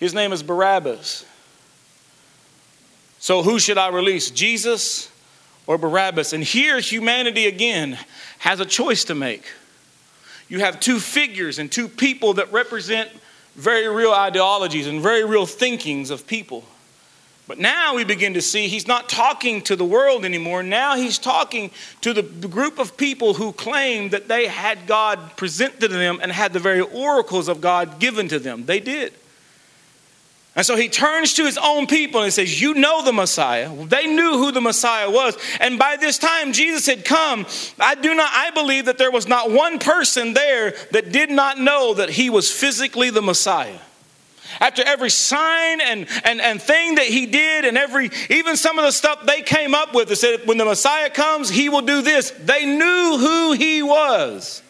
His 0.00 0.12
name 0.12 0.32
is 0.32 0.42
Barabbas." 0.42 1.24
So 3.20 3.44
who 3.44 3.60
should 3.60 3.78
I 3.78 3.90
release, 3.90 4.32
Jesus 4.32 5.13
or 5.66 5.78
Barabbas? 5.78 6.32
And 6.32 6.44
here, 6.44 6.80
humanity 6.80 7.46
again 7.46 7.98
has 8.38 8.60
a 8.60 8.66
choice 8.66 9.04
to 9.04 9.14
make. 9.14 9.44
You 10.48 10.60
have 10.60 10.80
two 10.80 11.00
figures 11.00 11.58
and 11.58 11.70
two 11.70 11.88
people 11.88 12.34
that 12.34 12.52
represent 12.52 13.10
very 13.54 13.88
real 13.88 14.12
ideologies 14.12 14.86
and 14.86 15.00
very 15.00 15.24
real 15.24 15.46
thinkings 15.46 16.10
of 16.10 16.26
people. 16.26 16.64
But 17.46 17.58
now 17.58 17.94
we 17.94 18.04
begin 18.04 18.34
to 18.34 18.40
see 18.40 18.68
he's 18.68 18.86
not 18.86 19.08
talking 19.08 19.60
to 19.62 19.76
the 19.76 19.84
world 19.84 20.24
anymore. 20.24 20.62
Now 20.62 20.96
he's 20.96 21.18
talking 21.18 21.70
to 22.00 22.14
the 22.14 22.22
group 22.22 22.78
of 22.78 22.96
people 22.96 23.34
who 23.34 23.52
claim 23.52 24.10
that 24.10 24.28
they 24.28 24.46
had 24.46 24.86
God 24.86 25.36
presented 25.36 25.80
to 25.80 25.88
them 25.88 26.20
and 26.22 26.32
had 26.32 26.54
the 26.54 26.58
very 26.58 26.80
oracles 26.80 27.48
of 27.48 27.60
God 27.60 27.98
given 28.00 28.28
to 28.28 28.38
them. 28.38 28.64
They 28.64 28.80
did. 28.80 29.12
And 30.56 30.64
so 30.64 30.76
he 30.76 30.88
turns 30.88 31.34
to 31.34 31.44
his 31.44 31.58
own 31.58 31.88
people 31.88 32.22
and 32.22 32.32
says, 32.32 32.60
You 32.60 32.74
know 32.74 33.04
the 33.04 33.12
Messiah. 33.12 33.74
They 33.86 34.06
knew 34.06 34.38
who 34.38 34.52
the 34.52 34.60
Messiah 34.60 35.10
was. 35.10 35.36
And 35.58 35.78
by 35.78 35.96
this 35.96 36.16
time, 36.16 36.52
Jesus 36.52 36.86
had 36.86 37.04
come. 37.04 37.46
I 37.80 37.96
do 37.96 38.14
not, 38.14 38.30
I 38.32 38.50
believe 38.52 38.84
that 38.84 38.98
there 38.98 39.10
was 39.10 39.26
not 39.26 39.50
one 39.50 39.80
person 39.80 40.32
there 40.32 40.74
that 40.92 41.10
did 41.10 41.30
not 41.30 41.58
know 41.58 41.94
that 41.94 42.10
he 42.10 42.30
was 42.30 42.52
physically 42.52 43.10
the 43.10 43.22
Messiah. 43.22 43.78
After 44.60 44.82
every 44.84 45.10
sign 45.10 45.80
and, 45.80 46.06
and, 46.22 46.40
and 46.40 46.62
thing 46.62 46.96
that 46.96 47.06
he 47.06 47.26
did, 47.26 47.64
and 47.64 47.76
every 47.76 48.10
even 48.30 48.56
some 48.56 48.78
of 48.78 48.84
the 48.84 48.92
stuff 48.92 49.26
they 49.26 49.42
came 49.42 49.74
up 49.74 49.94
with, 49.94 50.08
they 50.08 50.14
said, 50.14 50.46
when 50.46 50.58
the 50.58 50.64
Messiah 50.64 51.10
comes, 51.10 51.48
he 51.48 51.68
will 51.68 51.82
do 51.82 52.02
this. 52.02 52.30
They 52.30 52.64
knew 52.64 53.16
who 53.18 53.52
he 53.52 53.82
was. 53.82 54.62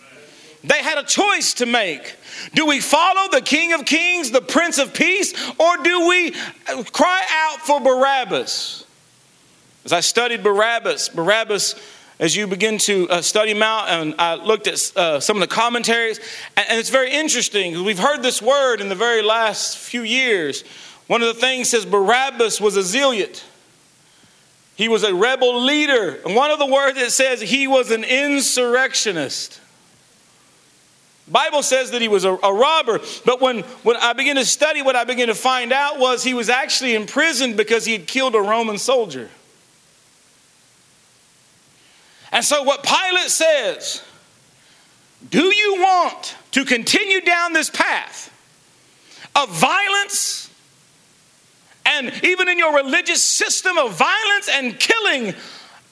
They 0.65 0.83
had 0.83 0.97
a 0.97 1.03
choice 1.03 1.55
to 1.55 1.67
make. 1.67 2.17
Do 2.55 2.67
we 2.67 2.81
follow 2.81 3.31
the 3.31 3.43
King 3.43 3.75
of 3.75 3.85
Kings, 3.85 4.31
the 4.31 4.41
Prince 4.41 4.79
of 4.79 4.95
Peace, 4.95 5.35
or 5.59 5.77
do 5.83 6.09
we 6.09 6.31
cry 6.93 7.23
out 7.31 7.61
for 7.61 7.81
Barabbas? 7.81 8.87
As 9.85 9.93
I 9.93 10.01
studied 10.01 10.43
Barabbas, 10.43 11.11
Barabbas, 11.11 11.75
as 12.19 12.35
you 12.35 12.47
begin 12.47 12.79
to 12.79 13.07
uh, 13.11 13.21
study 13.21 13.51
him 13.51 13.63
out, 13.63 13.89
and 13.89 14.15
I 14.19 14.37
looked 14.37 14.67
at 14.67 14.93
uh, 14.97 15.21
some 15.21 15.37
of 15.37 15.43
the 15.43 15.55
commentaries, 15.55 16.19
and, 16.57 16.67
and 16.71 16.79
it's 16.79 16.89
very 16.89 17.13
interesting. 17.13 17.85
We've 17.85 17.99
heard 17.99 18.23
this 18.23 18.41
word 18.41 18.81
in 18.81 18.89
the 18.89 18.95
very 18.95 19.21
last 19.21 19.77
few 19.77 20.03
years. 20.03 20.65
One 21.09 21.21
of 21.21 21.29
the 21.29 21.41
things 21.41 21.69
says 21.69 21.85
Barabbas 21.85 22.59
was 22.61 22.77
a 22.77 22.83
zealot. 22.83 23.45
He 24.77 24.89
was 24.89 25.05
a 25.05 25.15
rebel 25.15 25.63
leader. 25.63 26.21
And 26.25 26.35
one 26.35 26.51
of 26.51 26.59
the 26.59 26.67
words 26.67 26.99
it 26.99 27.11
says 27.11 27.43
he 27.43 27.69
was 27.69 27.91
an 27.91 28.03
insurrectionist. 28.03 29.61
Bible 31.27 31.63
says 31.63 31.91
that 31.93 32.03
he 32.03 32.09
was 32.09 32.25
a, 32.25 32.35
a, 32.35 32.53
robber, 32.53 33.01
but 33.25 33.41
when, 33.41 33.61
when 33.83 33.97
I 33.97 34.13
began 34.13 34.37
to 34.37 34.45
study, 34.45 34.83
what 34.83 34.95
I 34.95 35.05
began 35.05 35.29
to 35.29 35.35
find 35.35 35.73
out 35.73 35.99
was 35.99 36.23
he 36.23 36.35
was 36.35 36.51
actually 36.51 36.95
imprisoned 36.95 37.57
because 37.57 37.87
he 37.87 37.93
had 37.93 38.07
killed 38.07 38.35
a 38.35 38.41
Roman 38.41 38.77
soldier. 38.77 39.31
And 42.31 42.45
so, 42.45 42.63
what 42.63 42.83
Pilate 42.83 43.31
says, 43.31 44.03
do 45.31 45.45
you 45.45 45.77
want 45.79 46.37
to 46.51 46.65
continue 46.65 47.21
down 47.23 47.55
this 47.55 47.71
path 47.71 48.31
of 49.35 49.49
violence 49.49 50.51
and 51.87 52.13
even 52.23 52.49
in 52.49 52.59
your 52.59 52.75
religious 52.75 53.23
system 53.23 53.79
of 53.79 53.97
violence 53.97 54.51
and 54.53 54.79
killing? 54.79 55.33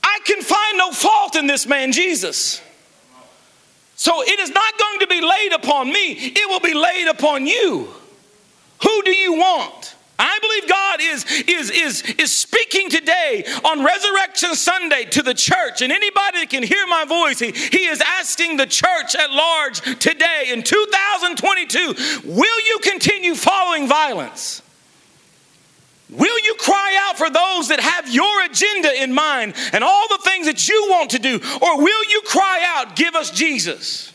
I 0.02 0.18
can 0.24 0.42
find 0.42 0.76
no 0.76 0.90
fault 0.90 1.36
in 1.36 1.46
this 1.46 1.66
man, 1.66 1.92
Jesus. 1.92 2.60
So 3.96 4.22
it 4.22 4.40
is 4.40 4.50
not 4.50 4.78
going 4.78 4.98
to 5.00 5.06
be 5.06 5.20
laid 5.20 5.52
upon 5.52 5.92
me, 5.92 6.12
it 6.12 6.48
will 6.48 6.60
be 6.60 6.74
laid 6.74 7.08
upon 7.08 7.46
you. 7.46 7.88
Who 8.82 9.02
do 9.02 9.12
you 9.12 9.34
want? 9.34 9.94
I 10.18 10.38
believe 10.40 10.68
God 10.68 11.00
is, 11.00 11.24
is, 11.48 11.70
is, 11.70 12.02
is 12.16 12.32
speaking 12.32 12.90
today 12.90 13.44
on 13.64 13.84
Resurrection 13.84 14.54
Sunday 14.54 15.04
to 15.06 15.22
the 15.22 15.34
church, 15.34 15.82
and 15.82 15.92
anybody 15.92 16.40
that 16.40 16.50
can 16.50 16.62
hear 16.62 16.86
my 16.86 17.04
voice, 17.04 17.40
he, 17.40 17.50
he 17.50 17.86
is 17.86 18.00
asking 18.00 18.56
the 18.56 18.66
church 18.66 19.16
at 19.16 19.32
large 19.32 19.80
today 19.98 20.50
in 20.50 20.62
2022 20.62 21.94
will 22.24 22.60
you 22.66 22.78
continue 22.82 23.34
following 23.34 23.88
violence? 23.88 24.62
Will 26.10 26.38
you 26.44 26.54
cry 26.56 26.96
out 27.08 27.11
for 27.22 27.30
those 27.30 27.68
that 27.68 27.78
have 27.78 28.12
your 28.12 28.44
agenda 28.44 29.00
in 29.00 29.12
mind 29.12 29.54
and 29.72 29.84
all 29.84 30.08
the 30.08 30.18
things 30.24 30.46
that 30.46 30.68
you 30.68 30.88
want 30.90 31.10
to 31.10 31.18
do? 31.18 31.36
Or 31.60 31.78
will 31.78 32.04
you 32.10 32.22
cry 32.26 32.64
out, 32.76 32.96
give 32.96 33.14
us 33.14 33.30
Jesus? 33.30 34.12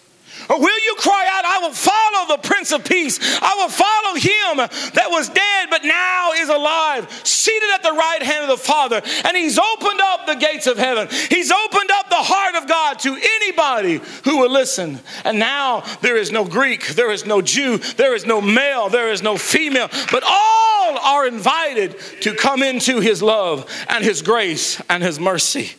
Or 0.50 0.60
will 0.60 0.80
you 0.86 0.96
cry 0.98 1.28
out, 1.30 1.46
I 1.46 1.60
will 1.60 1.74
follow 1.74 2.38
the 2.38 2.48
Prince 2.48 2.72
of 2.72 2.86
Peace? 2.86 3.20
I 3.42 3.56
will 3.56 3.70
follow 3.70 4.16
him 4.16 4.58
that 4.94 5.08
was 5.10 5.30
dead 5.30 5.68
but 5.70 5.84
now 5.84 6.32
is 6.34 6.50
alive, 6.50 7.10
seated 7.24 7.70
at 7.74 7.84
the 7.84 7.92
right 7.92 8.24
hand 8.24 8.44
of 8.44 8.50
the 8.50 8.64
Father. 8.64 9.02
And 9.26 9.38
he's 9.38 9.60
opened 9.60 10.02
up 10.02 10.26
the 10.26 10.36
gates 10.36 10.68
of 10.68 10.78
heaven. 10.78 11.08
He's 11.30 11.52
opened 11.52 11.92
up 11.92 12.10
the 12.10 12.16
heart 12.16 12.56
of 12.56 12.68
God 12.68 13.00
to 13.00 13.16
anybody 13.16 14.02
who 14.24 14.40
will 14.40 14.52
listen. 14.52 15.00
And 15.24 15.40
now 15.40 15.84
there 16.02 16.18
is 16.18 16.32
no 16.32 16.46
Greek, 16.46 16.88
there 16.90 17.12
is 17.12 17.26
no 17.26 17.42
Jew, 17.42 17.78
there 17.78 18.16
is 18.16 18.26
no 18.26 18.42
male, 18.42 18.90
there 18.90 19.12
is 19.12 19.22
no 19.22 19.38
female, 19.38 19.90
but 20.12 20.24
all 20.24 20.98
are 20.98 21.28
invited 21.28 22.00
to 22.22 22.34
come 22.34 22.64
into 22.64 23.00
his 23.00 23.22
love 23.22 23.70
and 23.90 24.04
his 24.04 24.22
grace 24.22 24.82
and 24.90 25.04
his 25.04 25.20
mercy. 25.20 25.72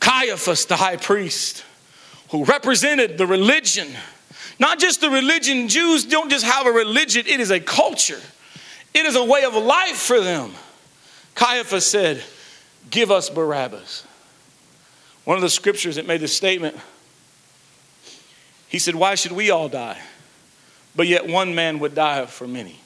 Caiaphas, 0.00 0.66
the 0.66 0.76
high 0.76 0.96
priest, 0.96 1.64
who 2.34 2.44
represented 2.44 3.16
the 3.16 3.28
religion. 3.28 3.86
Not 4.58 4.80
just 4.80 5.00
the 5.00 5.08
religion, 5.08 5.68
Jews 5.68 6.04
don't 6.04 6.28
just 6.28 6.44
have 6.44 6.66
a 6.66 6.72
religion, 6.72 7.28
it 7.28 7.38
is 7.38 7.52
a 7.52 7.60
culture, 7.60 8.18
it 8.92 9.06
is 9.06 9.14
a 9.14 9.22
way 9.24 9.44
of 9.44 9.54
life 9.54 9.98
for 9.98 10.20
them. 10.20 10.50
Caiaphas 11.36 11.86
said, 11.86 12.24
Give 12.90 13.12
us 13.12 13.30
Barabbas. 13.30 14.04
One 15.24 15.36
of 15.36 15.42
the 15.42 15.48
scriptures 15.48 15.94
that 15.94 16.08
made 16.08 16.20
this 16.20 16.36
statement, 16.36 16.76
he 18.66 18.80
said, 18.80 18.96
Why 18.96 19.14
should 19.14 19.30
we 19.30 19.52
all 19.52 19.68
die? 19.68 20.00
But 20.96 21.06
yet 21.06 21.28
one 21.28 21.54
man 21.54 21.78
would 21.78 21.94
die 21.94 22.26
for 22.26 22.48
many. 22.48 22.80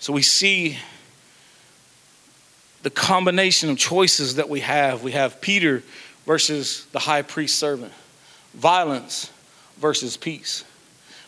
So 0.00 0.12
we 0.12 0.20
see 0.20 0.76
the 2.82 2.90
combination 2.90 3.70
of 3.70 3.78
choices 3.78 4.34
that 4.34 4.50
we 4.50 4.60
have. 4.60 5.02
We 5.02 5.12
have 5.12 5.40
Peter 5.40 5.82
versus 6.26 6.84
the 6.92 6.98
high 6.98 7.22
priest 7.22 7.58
servant 7.58 7.94
violence 8.54 9.30
versus 9.78 10.16
peace. 10.16 10.64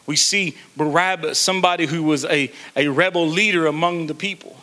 We 0.06 0.16
see 0.16 0.56
Barabbas, 0.76 1.38
somebody 1.38 1.87
who 1.87 2.02
was 2.02 2.24
a, 2.24 2.50
a 2.74 2.88
rebel 2.88 3.26
leader 3.26 3.66
among 3.66 4.06
the 4.06 4.14
people. 4.14 4.56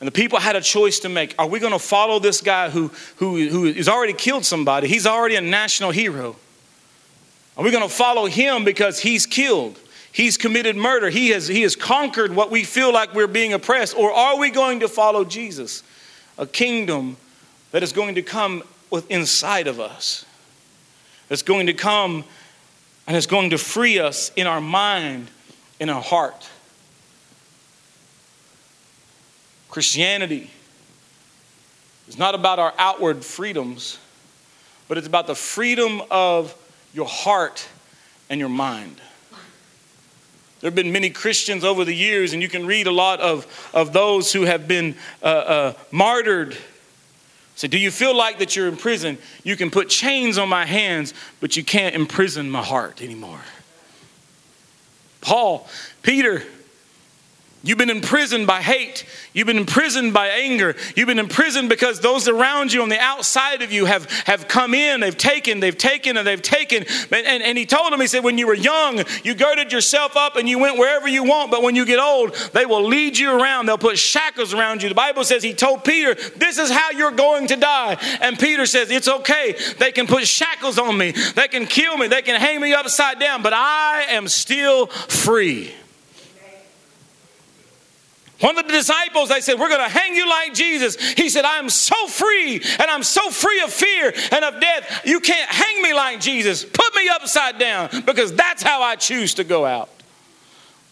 And 0.00 0.06
the 0.06 0.12
people 0.12 0.38
had 0.38 0.56
a 0.56 0.60
choice 0.60 1.00
to 1.00 1.08
make. 1.08 1.34
Are 1.38 1.46
we 1.46 1.58
going 1.58 1.72
to 1.72 1.78
follow 1.78 2.18
this 2.18 2.42
guy 2.42 2.68
who, 2.68 2.90
who, 3.16 3.48
who 3.48 3.72
has 3.72 3.88
already 3.88 4.12
killed 4.12 4.44
somebody? 4.44 4.88
He's 4.88 5.06
already 5.06 5.36
a 5.36 5.40
national 5.40 5.90
hero. 5.90 6.36
Are 7.56 7.64
we 7.64 7.70
going 7.70 7.82
to 7.82 7.94
follow 7.94 8.26
him 8.26 8.64
because 8.64 9.00
he's 9.00 9.24
killed? 9.24 9.78
He's 10.12 10.36
committed 10.36 10.76
murder. 10.76 11.08
He 11.08 11.30
has, 11.30 11.48
he 11.48 11.62
has 11.62 11.76
conquered 11.76 12.34
what 12.34 12.50
we 12.50 12.62
feel 12.64 12.92
like 12.92 13.14
we're 13.14 13.26
being 13.26 13.54
oppressed. 13.54 13.96
Or 13.96 14.12
are 14.12 14.38
we 14.38 14.50
going 14.50 14.80
to 14.80 14.88
follow 14.88 15.24
Jesus, 15.24 15.82
a 16.36 16.46
kingdom 16.46 17.16
that 17.70 17.82
is 17.82 17.92
going 17.92 18.16
to 18.16 18.22
come 18.22 18.62
with 18.90 19.10
inside 19.10 19.66
of 19.66 19.80
us? 19.80 20.25
That's 21.28 21.42
going 21.42 21.66
to 21.66 21.72
come 21.72 22.24
and 23.06 23.16
is 23.16 23.26
going 23.26 23.50
to 23.50 23.58
free 23.58 23.98
us 23.98 24.32
in 24.36 24.46
our 24.46 24.60
mind, 24.60 25.28
in 25.78 25.88
our 25.88 26.02
heart. 26.02 26.48
Christianity 29.68 30.50
is 32.08 32.18
not 32.18 32.34
about 32.34 32.58
our 32.58 32.72
outward 32.78 33.24
freedoms, 33.24 33.98
but 34.88 34.98
it's 34.98 35.06
about 35.06 35.26
the 35.26 35.34
freedom 35.34 36.02
of 36.10 36.54
your 36.94 37.06
heart 37.06 37.68
and 38.30 38.40
your 38.40 38.48
mind. 38.48 39.00
There 40.60 40.68
have 40.68 40.74
been 40.74 40.92
many 40.92 41.10
Christians 41.10 41.64
over 41.64 41.84
the 41.84 41.94
years, 41.94 42.32
and 42.32 42.40
you 42.40 42.48
can 42.48 42.66
read 42.66 42.86
a 42.86 42.92
lot 42.92 43.20
of, 43.20 43.70
of 43.74 43.92
those 43.92 44.32
who 44.32 44.42
have 44.42 44.66
been 44.66 44.96
uh, 45.22 45.26
uh, 45.26 45.72
martyred 45.90 46.56
so, 47.56 47.66
do 47.66 47.78
you 47.78 47.90
feel 47.90 48.14
like 48.14 48.38
that 48.38 48.54
you're 48.54 48.68
in 48.68 48.76
prison? 48.76 49.16
You 49.42 49.56
can 49.56 49.70
put 49.70 49.88
chains 49.88 50.36
on 50.36 50.46
my 50.46 50.66
hands, 50.66 51.14
but 51.40 51.56
you 51.56 51.64
can't 51.64 51.94
imprison 51.94 52.50
my 52.50 52.62
heart 52.62 53.00
anymore. 53.00 53.40
Paul, 55.22 55.66
Peter, 56.02 56.42
You've 57.66 57.78
been 57.78 57.90
imprisoned 57.90 58.46
by 58.46 58.62
hate. 58.62 59.04
You've 59.32 59.48
been 59.48 59.56
imprisoned 59.56 60.12
by 60.12 60.28
anger. 60.28 60.76
You've 60.94 61.08
been 61.08 61.18
imprisoned 61.18 61.68
because 61.68 61.98
those 61.98 62.28
around 62.28 62.72
you 62.72 62.80
on 62.80 62.88
the 62.88 63.00
outside 63.00 63.60
of 63.60 63.72
you 63.72 63.86
have, 63.86 64.08
have 64.22 64.46
come 64.46 64.72
in, 64.72 65.00
they've 65.00 65.18
taken, 65.18 65.58
they've 65.58 65.76
taken, 65.76 66.16
and 66.16 66.24
they've 66.24 66.40
taken. 66.40 66.84
And, 67.10 67.26
and, 67.26 67.42
and 67.42 67.58
he 67.58 67.66
told 67.66 67.92
him, 67.92 68.00
he 68.00 68.06
said, 68.06 68.22
when 68.22 68.38
you 68.38 68.46
were 68.46 68.54
young, 68.54 69.02
you 69.24 69.34
girded 69.34 69.72
yourself 69.72 70.16
up 70.16 70.36
and 70.36 70.48
you 70.48 70.60
went 70.60 70.78
wherever 70.78 71.08
you 71.08 71.24
want, 71.24 71.50
but 71.50 71.60
when 71.60 71.74
you 71.74 71.84
get 71.84 71.98
old, 71.98 72.34
they 72.52 72.66
will 72.66 72.84
lead 72.84 73.18
you 73.18 73.32
around. 73.32 73.66
They'll 73.66 73.78
put 73.78 73.98
shackles 73.98 74.54
around 74.54 74.84
you. 74.84 74.88
The 74.88 74.94
Bible 74.94 75.24
says 75.24 75.42
he 75.42 75.52
told 75.52 75.82
Peter, 75.84 76.14
this 76.36 76.58
is 76.58 76.70
how 76.70 76.92
you're 76.92 77.10
going 77.10 77.48
to 77.48 77.56
die. 77.56 77.98
And 78.20 78.38
Peter 78.38 78.66
says, 78.66 78.92
it's 78.92 79.08
okay. 79.08 79.56
They 79.80 79.90
can 79.90 80.06
put 80.06 80.24
shackles 80.28 80.78
on 80.78 80.96
me. 80.96 81.10
They 81.34 81.48
can 81.48 81.66
kill 81.66 81.96
me. 81.96 82.06
They 82.06 82.22
can 82.22 82.40
hang 82.40 82.60
me 82.60 82.74
upside 82.74 83.18
down, 83.18 83.42
but 83.42 83.52
I 83.52 84.04
am 84.10 84.28
still 84.28 84.86
free. 84.86 85.74
One 88.40 88.58
of 88.58 88.66
the 88.66 88.72
disciples, 88.72 89.30
they 89.30 89.40
said, 89.40 89.58
We're 89.58 89.68
going 89.68 89.80
to 89.80 89.88
hang 89.88 90.14
you 90.14 90.28
like 90.28 90.52
Jesus. 90.52 90.96
He 91.12 91.28
said, 91.30 91.44
I'm 91.44 91.70
so 91.70 92.06
free 92.06 92.56
and 92.56 92.90
I'm 92.90 93.02
so 93.02 93.30
free 93.30 93.62
of 93.62 93.72
fear 93.72 94.12
and 94.30 94.44
of 94.44 94.60
death. 94.60 95.02
You 95.04 95.20
can't 95.20 95.50
hang 95.50 95.82
me 95.82 95.94
like 95.94 96.20
Jesus. 96.20 96.64
Put 96.64 96.94
me 96.94 97.08
upside 97.08 97.58
down 97.58 97.88
because 98.04 98.34
that's 98.34 98.62
how 98.62 98.82
I 98.82 98.96
choose 98.96 99.34
to 99.34 99.44
go 99.44 99.64
out. 99.64 99.88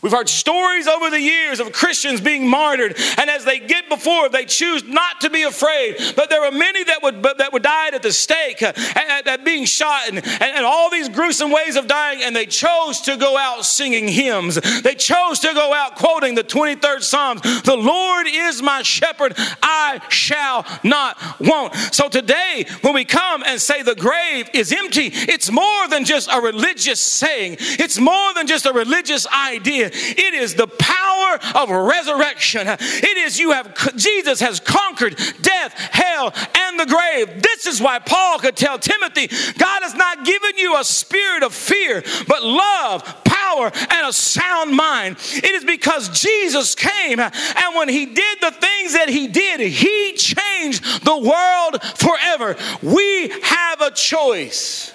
We've 0.05 0.13
heard 0.13 0.29
stories 0.29 0.87
over 0.87 1.09
the 1.09 1.19
years 1.19 1.61
of 1.61 1.73
Christians 1.73 2.21
being 2.21 2.47
martyred, 2.47 2.95
and 3.17 3.31
as 3.31 3.47
they 3.47 3.59
get 3.59 3.89
before, 3.89 4.29
they 4.29 4.45
choose 4.45 4.85
not 4.85 5.23
to 5.23 5.31
be 5.31 5.45
afraid. 5.45 5.97
But 6.15 6.29
there 6.29 6.43
were 6.43 6.51
many 6.51 6.85
that 6.85 7.03
would 7.03 7.23
that 7.23 7.55
would 7.55 7.63
die 7.63 7.89
at 7.89 8.03
the 8.03 8.13
stake, 8.13 8.63
uh, 8.63 8.75
at, 8.77 9.27
at 9.27 9.45
being 9.47 9.65
shot, 9.65 10.09
and, 10.09 10.19
and, 10.19 10.43
and 10.43 10.67
all 10.67 10.91
these 10.91 11.09
gruesome 11.09 11.51
ways 11.51 11.77
of 11.77 11.87
dying, 11.87 12.23
and 12.23 12.37
they 12.37 12.45
chose 12.45 13.01
to 13.01 13.17
go 13.17 13.39
out 13.39 13.65
singing 13.65 14.07
hymns. 14.07 14.57
They 14.83 14.95
chose 14.95 15.39
to 15.39 15.55
go 15.55 15.73
out 15.73 15.97
quoting 15.97 16.35
the 16.35 16.45
23rd 16.45 17.03
Psalms 17.03 17.41
The 17.63 17.75
Lord 17.75 18.27
is 18.29 18.61
my 18.61 18.83
shepherd, 18.83 19.33
I 19.63 20.03
shall 20.11 20.67
not 20.83 21.17
want. 21.41 21.77
So 21.95 22.11
today, 22.11 22.67
when 22.83 22.93
we 22.93 23.07
come 23.07 23.43
and 23.47 23.59
say 23.59 23.81
the 23.81 23.95
grave 23.95 24.51
is 24.53 24.71
empty, 24.71 25.13
it's 25.15 25.51
more 25.51 25.89
than 25.89 26.05
just 26.05 26.29
a 26.31 26.43
religious 26.43 27.01
saying, 27.01 27.57
it's 27.59 27.99
more 27.99 28.35
than 28.35 28.47
just 28.47 28.67
a 28.67 28.73
religious 28.75 29.27
idea. 29.29 29.93
It 29.95 30.35
is 30.35 30.55
the 30.55 30.67
power 30.67 31.39
of 31.55 31.71
resurrection. 31.71 32.67
It 32.69 33.17
is 33.19 33.39
you 33.39 33.53
have, 33.53 33.75
Jesus 33.97 34.41
has 34.41 34.61
conquered 34.61 35.17
death, 35.41 35.73
hell, 35.73 36.33
and 36.55 36.79
the 36.79 36.87
grave. 36.87 37.43
This 37.43 37.67
is 37.67 37.81
why 37.81 37.99
Paul 37.99 38.39
could 38.39 38.57
tell 38.57 38.79
Timothy, 38.79 39.29
God 39.59 39.83
has 39.83 39.95
not 39.95 40.25
given 40.25 40.57
you 40.57 40.79
a 40.79 40.85
spirit 40.85 41.43
of 41.43 41.55
fear, 41.55 42.03
but 42.29 42.43
love, 42.43 43.25
power, 43.25 43.71
and 43.75 44.09
a 44.09 44.13
sound 44.13 44.75
mind. 44.75 45.17
It 45.33 45.51
is 45.51 45.65
because 45.65 46.21
Jesus 46.21 46.75
came, 46.75 47.21
and 47.21 47.75
when 47.75 47.89
he 47.89 48.07
did 48.07 48.41
the 48.41 48.51
things 48.51 48.95
that 48.95 49.09
he 49.09 49.29
did, 49.29 49.61
he 49.61 50.15
changed 50.17 51.05
the 51.05 51.17
world 51.17 51.83
forever. 51.97 52.57
We 52.83 53.29
have 53.43 53.81
a 53.81 53.91
choice. 53.91 54.93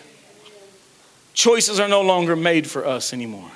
Choices 1.34 1.80
are 1.80 1.88
no 1.88 2.02
longer 2.02 2.36
made 2.36 2.68
for 2.68 2.86
us 2.86 3.14
anymore. 3.14 3.50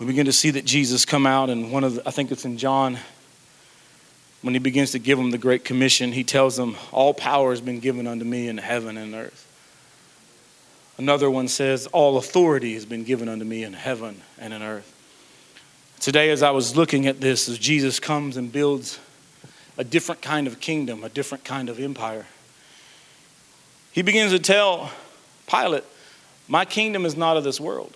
We 0.00 0.06
begin 0.06 0.24
to 0.24 0.32
see 0.32 0.50
that 0.52 0.64
Jesus 0.64 1.04
come 1.04 1.26
out 1.26 1.50
and 1.50 1.70
one 1.70 1.84
of 1.84 1.96
the, 1.96 2.08
I 2.08 2.10
think 2.10 2.32
it's 2.32 2.46
in 2.46 2.56
John 2.56 2.98
when 4.40 4.54
he 4.54 4.58
begins 4.58 4.92
to 4.92 4.98
give 4.98 5.18
them 5.18 5.30
the 5.30 5.36
great 5.36 5.62
commission 5.62 6.12
he 6.12 6.24
tells 6.24 6.56
them 6.56 6.76
all 6.90 7.12
power 7.12 7.50
has 7.50 7.60
been 7.60 7.80
given 7.80 8.06
unto 8.06 8.24
me 8.24 8.48
in 8.48 8.56
heaven 8.56 8.96
and 8.96 9.14
earth. 9.14 9.46
Another 10.96 11.30
one 11.30 11.48
says 11.48 11.86
all 11.88 12.16
authority 12.16 12.72
has 12.72 12.86
been 12.86 13.04
given 13.04 13.28
unto 13.28 13.44
me 13.44 13.62
in 13.62 13.74
heaven 13.74 14.22
and 14.38 14.54
in 14.54 14.62
earth. 14.62 14.90
Today 16.00 16.30
as 16.30 16.42
I 16.42 16.50
was 16.50 16.74
looking 16.74 17.06
at 17.06 17.20
this 17.20 17.46
as 17.50 17.58
Jesus 17.58 18.00
comes 18.00 18.38
and 18.38 18.50
builds 18.50 18.98
a 19.76 19.84
different 19.84 20.22
kind 20.22 20.46
of 20.46 20.60
kingdom 20.60 21.04
a 21.04 21.10
different 21.10 21.44
kind 21.44 21.68
of 21.68 21.78
empire 21.78 22.26
he 23.92 24.02
begins 24.02 24.32
to 24.32 24.38
tell 24.38 24.90
Pilate 25.46 25.84
my 26.48 26.64
kingdom 26.64 27.04
is 27.06 27.16
not 27.16 27.36
of 27.36 27.44
this 27.44 27.60
world 27.60 27.94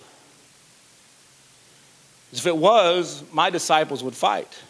if 2.39 2.47
it 2.47 2.57
was, 2.57 3.23
my 3.31 3.49
disciples 3.49 4.03
would 4.03 4.15
fight. 4.15 4.61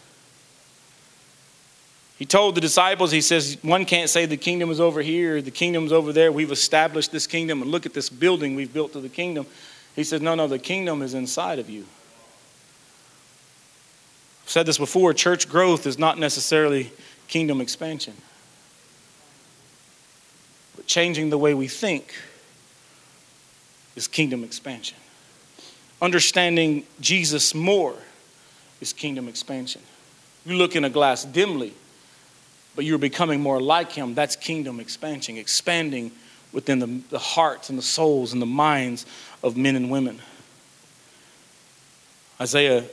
He 2.18 2.24
told 2.24 2.54
the 2.54 2.62
disciples, 2.62 3.10
he 3.10 3.20
says, 3.20 3.58
one 3.62 3.84
can't 3.84 4.08
say 4.08 4.24
the 4.24 4.38
kingdom 4.38 4.70
is 4.70 4.80
over 4.80 5.02
here, 5.02 5.42
the 5.42 5.50
kingdom's 5.50 5.92
over 5.92 6.12
there. 6.12 6.32
We've 6.32 6.52
established 6.52 7.12
this 7.12 7.26
kingdom, 7.26 7.60
and 7.60 7.70
look 7.70 7.84
at 7.84 7.92
this 7.92 8.08
building 8.08 8.54
we've 8.54 8.72
built 8.72 8.94
to 8.94 9.00
the 9.00 9.10
kingdom. 9.10 9.46
He 9.94 10.02
says, 10.02 10.22
no, 10.22 10.34
no, 10.34 10.46
the 10.46 10.58
kingdom 10.58 11.02
is 11.02 11.12
inside 11.12 11.58
of 11.58 11.68
you. 11.68 11.84
I've 14.44 14.50
said 14.50 14.66
this 14.66 14.78
before 14.78 15.12
church 15.12 15.48
growth 15.48 15.86
is 15.86 15.98
not 15.98 16.18
necessarily 16.18 16.90
kingdom 17.28 17.60
expansion, 17.60 18.14
but 20.74 20.86
changing 20.86 21.30
the 21.30 21.38
way 21.38 21.52
we 21.52 21.68
think 21.68 22.14
is 23.94 24.06
kingdom 24.06 24.44
expansion. 24.44 24.96
Understanding 26.00 26.84
Jesus 27.00 27.54
more 27.54 27.94
is 28.80 28.92
kingdom 28.92 29.28
expansion. 29.28 29.80
You 30.44 30.56
look 30.56 30.76
in 30.76 30.84
a 30.84 30.90
glass 30.90 31.24
dimly, 31.24 31.72
but 32.74 32.84
you're 32.84 32.98
becoming 32.98 33.40
more 33.40 33.60
like 33.60 33.92
him. 33.92 34.14
That's 34.14 34.36
kingdom 34.36 34.78
expansion, 34.78 35.38
expanding 35.38 36.12
within 36.52 36.78
the, 36.78 37.00
the 37.10 37.18
hearts 37.18 37.70
and 37.70 37.78
the 37.78 37.82
souls 37.82 38.32
and 38.32 38.42
the 38.42 38.46
minds 38.46 39.06
of 39.42 39.56
men 39.56 39.74
and 39.74 39.90
women. 39.90 40.20
Isaiah 42.40 42.84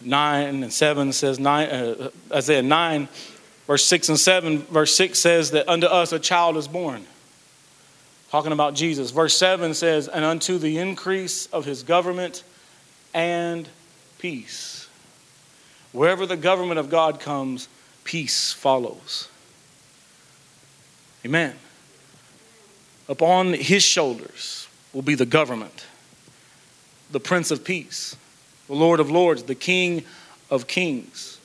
9 0.00 0.62
and 0.62 0.72
7 0.72 1.12
says, 1.12 1.38
nine, 1.38 1.68
uh, 1.68 2.10
Isaiah 2.32 2.62
9, 2.62 3.08
verse 3.66 3.84
6 3.84 4.08
and 4.08 4.18
7, 4.18 4.58
verse 4.62 4.96
6 4.96 5.18
says 5.18 5.50
that 5.50 5.68
unto 5.68 5.86
us 5.86 6.12
a 6.12 6.18
child 6.18 6.56
is 6.56 6.68
born 6.68 7.04
talking 8.30 8.52
about 8.52 8.74
Jesus. 8.74 9.10
Verse 9.10 9.36
7 9.36 9.74
says, 9.74 10.08
And 10.08 10.24
unto 10.24 10.58
the 10.58 10.78
increase 10.78 11.46
of 11.46 11.64
his 11.64 11.82
government 11.82 12.42
and 13.14 13.68
peace. 14.18 14.88
Wherever 15.92 16.26
the 16.26 16.36
government 16.36 16.78
of 16.78 16.90
God 16.90 17.20
comes, 17.20 17.68
peace 18.04 18.52
follows. 18.52 19.28
Amen. 21.24 21.56
Upon 23.08 23.54
his 23.54 23.82
shoulders 23.82 24.68
will 24.92 25.02
be 25.02 25.14
the 25.14 25.26
government, 25.26 25.86
the 27.10 27.20
Prince 27.20 27.50
of 27.50 27.64
Peace, 27.64 28.16
the 28.66 28.74
Lord 28.74 29.00
of 29.00 29.10
Lords, 29.10 29.44
the 29.44 29.54
King 29.54 30.04
of 30.50 30.66
Kings. 30.66 31.38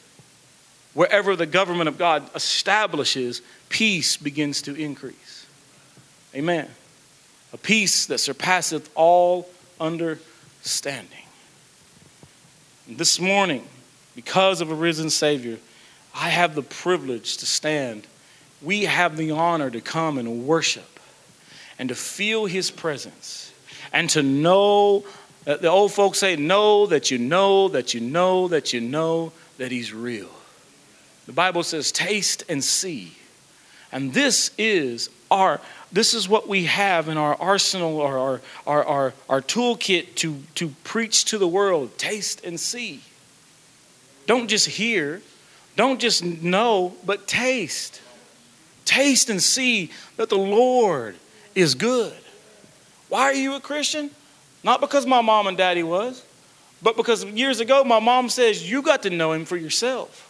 Wherever 0.93 1.35
the 1.35 1.45
government 1.45 1.87
of 1.87 1.97
God 1.97 2.29
establishes, 2.35 3.41
peace 3.69 4.17
begins 4.17 4.61
to 4.63 4.75
increase. 4.75 5.42
Amen. 6.35 6.69
A 7.51 7.57
peace 7.57 8.07
that 8.07 8.17
surpasseth 8.17 8.89
all 8.95 9.47
understanding. 9.79 11.09
And 12.87 12.97
this 12.97 13.19
morning, 13.19 13.67
because 14.15 14.59
of 14.59 14.71
a 14.71 14.75
risen 14.75 15.09
Savior, 15.09 15.57
I 16.15 16.29
have 16.29 16.55
the 16.55 16.63
privilege 16.63 17.37
to 17.37 17.45
stand. 17.45 18.07
We 18.61 18.85
have 18.85 19.17
the 19.17 19.31
honor 19.31 19.69
to 19.69 19.81
come 19.81 20.17
and 20.17 20.47
worship 20.47 20.99
and 21.77 21.89
to 21.89 21.95
feel 21.95 22.45
His 22.45 22.71
presence 22.71 23.53
and 23.91 24.09
to 24.11 24.23
know. 24.23 25.05
The 25.45 25.67
old 25.67 25.91
folks 25.91 26.19
say, 26.19 26.35
know 26.35 26.87
that 26.87 27.11
you 27.11 27.17
know 27.17 27.69
that 27.69 27.93
you 27.93 27.99
know 27.99 28.47
that 28.47 28.73
you 28.73 28.81
know 28.81 29.33
that 29.57 29.71
He's 29.71 29.93
real. 29.93 30.29
The 31.25 31.33
Bible 31.33 31.63
says, 31.63 31.91
taste 31.91 32.43
and 32.49 32.63
see. 32.63 33.13
And 33.93 34.13
this 34.13 34.51
is 34.57 35.09
our 35.31 35.61
this 35.93 36.15
is 36.15 36.27
what 36.27 36.49
we 36.49 36.65
have 36.65 37.07
in 37.07 37.17
our 37.17 37.35
arsenal 37.39 37.99
or 37.99 38.17
our, 38.17 38.41
our, 38.65 38.83
our, 38.83 39.13
our 39.29 39.41
toolkit 39.41 40.15
to, 40.15 40.41
to 40.55 40.69
preach 40.83 41.25
to 41.25 41.37
the 41.37 41.47
world. 41.47 41.99
Taste 41.99 42.43
and 42.43 42.59
see. 42.59 43.01
Don't 44.25 44.47
just 44.47 44.67
hear, 44.67 45.21
don't 45.75 46.01
just 46.01 46.23
know, 46.23 46.95
but 47.05 47.27
taste. 47.27 48.01
Taste 48.85 49.29
and 49.29 49.41
see 49.41 49.91
that 50.17 50.29
the 50.29 50.37
Lord 50.37 51.15
is 51.53 51.75
good. 51.75 52.17
Why 53.07 53.25
are 53.25 53.35
you 53.35 53.53
a 53.53 53.59
Christian? 53.59 54.09
Not 54.63 54.81
because 54.81 55.05
my 55.05 55.21
mom 55.21 55.45
and 55.45 55.55
daddy 55.55 55.83
was, 55.83 56.25
but 56.81 56.97
because 56.97 57.23
years 57.23 57.59
ago 57.59 57.83
my 57.83 57.99
mom 57.99 58.29
says 58.29 58.67
you 58.67 58.81
got 58.81 59.03
to 59.03 59.11
know 59.11 59.31
him 59.33 59.45
for 59.45 59.57
yourself. 59.57 60.27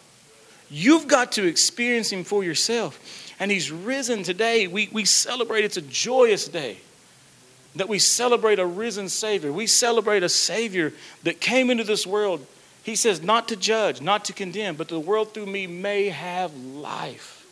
You've 0.70 1.08
got 1.08 1.32
to 1.34 1.46
experience 1.46 2.12
him 2.12 2.26
for 2.26 2.44
yourself 2.44 3.23
and 3.40 3.52
he's 3.52 3.72
risen 3.72 4.24
today. 4.24 4.68
We, 4.68 4.90
we 4.92 5.06
celebrate, 5.06 5.66
it's 5.66 5.78
a 5.78 5.82
joyous 5.82 6.48
day 6.48 6.78
that 7.76 7.90
we 7.90 8.00
celebrate 8.00 8.60
a 8.60 8.66
risen 8.66 9.10
Savior. 9.10 9.52
We 9.52 9.68
celebrate 9.68 10.24
a 10.24 10.30
Savior 10.30 10.94
that 11.24 11.40
came 11.40 11.70
into 11.70 11.84
this 11.84 12.06
world. 12.06 12.46
He 12.84 12.96
says, 12.96 13.22
not 13.22 13.48
to 13.48 13.56
judge, 13.56 14.02
not 14.02 14.26
to 14.26 14.34
condemn, 14.34 14.76
but 14.76 14.90
the 14.90 15.00
world 15.00 15.34
through 15.34 15.48
me 15.48 15.68
may 15.68 16.10
have 16.10 16.56
life. 16.56 17.46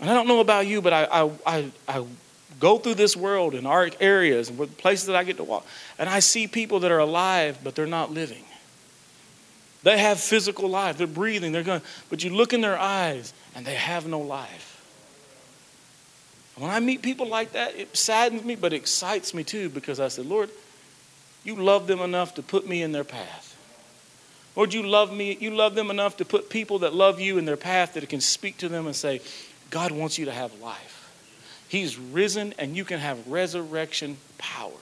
And 0.00 0.10
I 0.10 0.14
don't 0.14 0.28
know 0.28 0.40
about 0.40 0.66
you, 0.66 0.82
but 0.82 0.92
I, 0.92 1.04
I, 1.04 1.30
I, 1.46 1.72
I 1.88 2.04
go 2.58 2.78
through 2.78 2.94
this 2.94 3.16
world 3.16 3.54
in 3.54 3.64
our 3.66 3.90
areas 4.00 4.48
and 4.48 4.78
places 4.78 5.06
that 5.06 5.16
I 5.16 5.24
get 5.24 5.36
to 5.38 5.44
walk, 5.44 5.66
and 5.98 6.08
I 6.08 6.20
see 6.20 6.46
people 6.46 6.80
that 6.80 6.90
are 6.90 6.98
alive, 6.98 7.58
but 7.62 7.74
they're 7.74 7.86
not 7.86 8.10
living. 8.10 8.44
They 9.82 9.96
have 9.98 10.20
physical 10.20 10.68
life, 10.68 10.98
they're 10.98 11.06
breathing, 11.06 11.52
they're 11.52 11.62
going, 11.62 11.80
but 12.10 12.22
you 12.22 12.30
look 12.30 12.52
in 12.52 12.60
their 12.60 12.78
eyes 12.78 13.32
and 13.54 13.64
they 13.64 13.76
have 13.76 14.06
no 14.06 14.20
life. 14.20 14.69
When 16.60 16.70
I 16.70 16.78
meet 16.78 17.00
people 17.00 17.26
like 17.26 17.52
that, 17.52 17.74
it 17.74 17.96
saddens 17.96 18.44
me, 18.44 18.54
but 18.54 18.74
excites 18.74 19.32
me 19.32 19.44
too 19.44 19.70
because 19.70 19.98
I 19.98 20.08
said, 20.08 20.26
Lord, 20.26 20.50
you 21.42 21.56
love 21.56 21.86
them 21.86 22.00
enough 22.00 22.34
to 22.34 22.42
put 22.42 22.68
me 22.68 22.82
in 22.82 22.92
their 22.92 23.02
path. 23.02 23.56
Lord, 24.54 24.74
you 24.74 24.82
love 24.82 25.10
me, 25.10 25.38
you 25.40 25.52
love 25.52 25.74
them 25.74 25.90
enough 25.90 26.18
to 26.18 26.26
put 26.26 26.50
people 26.50 26.80
that 26.80 26.92
love 26.92 27.18
you 27.18 27.38
in 27.38 27.46
their 27.46 27.56
path 27.56 27.94
that 27.94 28.06
can 28.10 28.20
speak 28.20 28.58
to 28.58 28.68
them 28.68 28.86
and 28.86 28.94
say, 28.94 29.22
God 29.70 29.90
wants 29.90 30.18
you 30.18 30.26
to 30.26 30.32
have 30.32 30.60
life. 30.60 31.10
He's 31.66 31.96
risen, 31.96 32.52
and 32.58 32.76
you 32.76 32.84
can 32.84 32.98
have 32.98 33.26
resurrection 33.26 34.18
power. 34.36 34.72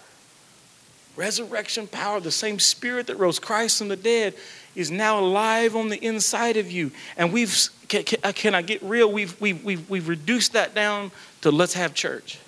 Resurrection 1.14 1.87
power, 1.87 2.19
the 2.19 2.33
same 2.33 2.59
spirit 2.59 3.07
that 3.07 3.19
rose 3.19 3.38
Christ 3.38 3.79
from 3.79 3.87
the 3.87 3.95
dead, 3.97 4.35
is 4.79 4.93
now 4.93 5.19
alive 5.19 5.75
on 5.75 5.88
the 5.88 5.97
inside 5.97 6.57
of 6.57 6.71
you. 6.71 6.93
And 7.17 7.33
we've, 7.33 7.69
can, 7.88 8.05
uh, 8.23 8.31
can 8.33 8.55
I 8.55 8.62
get 8.62 8.81
real? 8.81 9.11
We've, 9.11 9.38
we've, 9.41 9.62
we've, 9.64 9.91
we've 9.91 10.09
reduced 10.09 10.53
that 10.53 10.73
down 10.73 11.11
to 11.41 11.51
let's 11.51 11.75
have 11.75 11.95
church. 11.95 12.38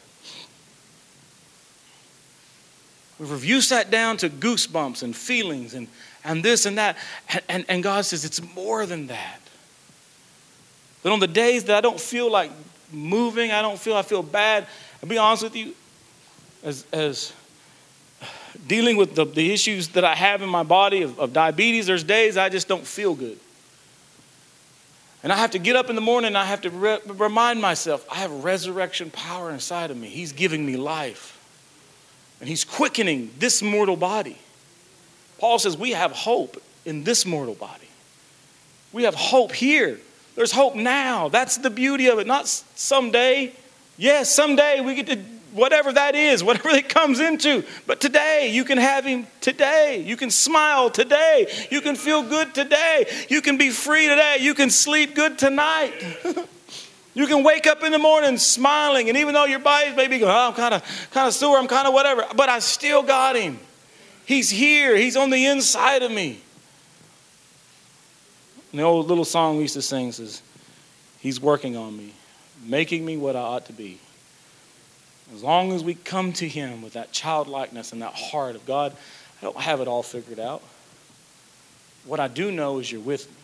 We've 3.19 3.33
reduced 3.33 3.71
that 3.71 3.90
down 3.90 4.16
to 4.19 4.31
goosebumps 4.31 5.03
and 5.03 5.14
feelings 5.14 5.75
and, 5.75 5.88
and 6.25 6.45
this 6.45 6.66
and 6.66 6.79
that. 6.79 6.97
And, 7.29 7.43
and, 7.49 7.64
and 7.69 7.83
God 7.83 8.05
says 8.05 8.25
it's 8.25 8.40
more 8.55 8.87
than 8.87 9.09
that. 9.09 9.40
But 11.03 11.11
on 11.11 11.19
the 11.19 11.27
days 11.27 11.64
that 11.64 11.77
I 11.77 11.81
don't 11.81 12.01
feel 12.01 12.31
like 12.31 12.53
moving, 12.93 13.51
I 13.51 13.61
don't 13.61 13.79
feel, 13.79 13.97
I 13.97 14.03
feel 14.03 14.23
bad, 14.23 14.69
I'll 15.03 15.09
be 15.09 15.19
honest 15.19 15.43
with 15.43 15.57
you, 15.57 15.75
as, 16.62 16.87
as 16.93 17.33
dealing 18.67 18.97
with 18.97 19.15
the, 19.15 19.25
the 19.25 19.53
issues 19.53 19.89
that 19.89 20.05
I 20.05 20.15
have 20.15 20.43
in 20.43 20.49
my 20.49 20.63
body 20.63 21.03
of, 21.03 21.19
of 21.19 21.33
diabetes, 21.33 21.87
there's 21.87 22.05
days 22.05 22.37
I 22.37 22.49
just 22.49 22.69
don't 22.69 22.87
feel 22.87 23.15
good. 23.15 23.39
And 25.23 25.33
I 25.33 25.37
have 25.37 25.51
to 25.51 25.59
get 25.59 25.77
up 25.77 25.91
in 25.91 25.97
the 25.97 26.01
morning 26.01 26.29
and 26.29 26.39
I 26.39 26.47
have 26.47 26.63
to 26.63 26.71
re- 26.71 26.99
remind 27.07 27.61
myself 27.61 28.07
I 28.11 28.17
have 28.17 28.45
resurrection 28.45 29.11
power 29.11 29.51
inside 29.51 29.91
of 29.91 29.97
me. 29.97 30.09
He's 30.09 30.33
giving 30.33 30.65
me 30.65 30.77
life. 30.77 31.37
And 32.41 32.49
He's 32.49 32.65
quickening 32.65 33.31
this 33.39 33.63
mortal 33.63 33.97
body. 33.97 34.39
Paul 35.39 35.59
says 35.59 35.77
we 35.77 35.91
have 35.91 36.13
hope 36.13 36.63
in 36.85 37.05
this 37.05 37.27
mortal 37.27 37.55
body. 37.55 37.89
We 38.93 39.05
have 39.05 39.15
hope 39.15 39.53
here. 39.53 40.01
There's 40.37 40.53
hope 40.53 40.75
now. 40.75 41.29
That's 41.29 41.59
the 41.59 41.71
beauty 41.71 42.09
of 42.09 42.19
it. 42.19 42.27
Not 42.27 42.49
someday. 42.49 43.53
Yes, 43.99 44.31
someday 44.31 44.81
we 44.81 44.95
get 44.95 45.07
to 45.09 45.19
whatever 45.53 45.93
that 45.93 46.15
is, 46.15 46.43
whatever 46.43 46.69
it 46.77 46.89
comes 46.89 47.21
into. 47.21 47.65
But 47.87 48.01
today, 48.01 48.51
you 48.53 48.65
can 48.65 48.79
have 48.79 49.05
Him 49.05 49.27
today. 49.41 50.03
You 50.05 50.17
can 50.17 50.31
smile 50.31 50.91
today. 50.91 51.47
You 51.71 51.81
can 51.81 51.97
feel 51.97 52.23
good 52.23 52.55
today. 52.55 53.07
You 53.29 53.41
can 53.43 53.59
be 53.59 53.71
free 53.71 54.07
today. 54.07 54.39
You 54.41 54.55
can 54.55 54.71
sleep 54.71 55.15
good 55.15 55.39
tonight. 55.39 55.93
you 57.15 57.27
can 57.27 57.43
wake 57.43 57.67
up 57.67 57.83
in 57.83 57.93
the 57.93 57.99
morning 57.99 58.39
smiling, 58.39 59.09
and 59.09 59.19
even 59.19 59.35
though 59.35 59.47
your 59.47 59.59
body's 59.59 59.97
maybe 59.97 60.19
going, 60.19 60.33
oh, 60.33 60.49
I'm 60.49 60.55
kind 60.55 60.75
of 60.75 61.09
kind 61.11 61.29
of 61.29 61.35
sore, 61.35 61.59
I'm 61.59 61.69
kind 61.69 61.87
of 61.87 61.95
whatever, 61.95 62.25
but 62.37 62.49
I 62.49 62.59
still 62.59 63.03
got 63.03 63.37
Him. 63.37 63.59
He's 64.25 64.51
here. 64.51 64.97
He's 64.97 65.17
on 65.17 65.31
the 65.31 65.47
inside 65.47 66.03
of 66.03 66.13
me. 66.13 66.41
And 68.71 68.79
the 68.79 68.85
old 68.85 69.09
little 69.09 69.25
song 69.25 69.57
we 69.57 69.63
used 69.63 69.75
to 69.75 69.83
sing 69.83 70.13
says, 70.13 70.43
He's 71.19 71.41
working 71.41 71.77
on 71.77 71.97
me, 71.97 72.15
making 72.65 73.05
me 73.05 73.17
what 73.17 73.37
I 73.37 73.41
ought 73.41 73.67
to 73.67 73.73
be. 73.73 73.99
As 75.35 75.43
long 75.43 75.73
as 75.73 75.85
we 75.85 75.95
come 75.95 76.33
to 76.35 76.49
Him 76.49 76.83
with 76.83 76.95
that 76.95 77.12
childlikeness 77.12 77.93
and 77.93 78.03
that 78.03 78.14
heart 78.14 78.57
of 78.57 78.66
God, 78.66 78.97
I 79.40 79.45
don't 79.45 79.57
have 79.57 79.81
it 79.81 79.88
all 79.88 80.03
figured 80.03 80.40
out. 80.40 80.62
What 82.05 82.21
I 82.21 82.29
do 82.29 82.51
know 82.51 82.79
is 82.79 82.90
you're 82.90 83.01
with 83.01 83.29
me. 83.29 83.37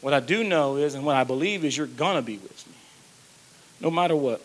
What 0.00 0.14
I 0.14 0.20
do 0.20 0.44
know 0.44 0.76
is, 0.76 0.94
and 0.94 1.04
what 1.04 1.16
I 1.16 1.24
believe 1.24 1.64
is, 1.64 1.76
you're 1.76 1.86
going 1.86 2.16
to 2.16 2.22
be 2.22 2.36
with 2.38 2.66
me, 2.66 2.74
no 3.80 3.90
matter 3.90 4.14
what. 4.14 4.42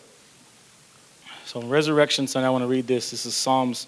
So, 1.46 1.60
on 1.60 1.70
Resurrection 1.70 2.28
Sunday, 2.28 2.48
I 2.48 2.50
want 2.50 2.64
to 2.64 2.68
read 2.68 2.88
this. 2.88 3.12
This 3.12 3.26
is 3.26 3.36
Psalms 3.36 3.88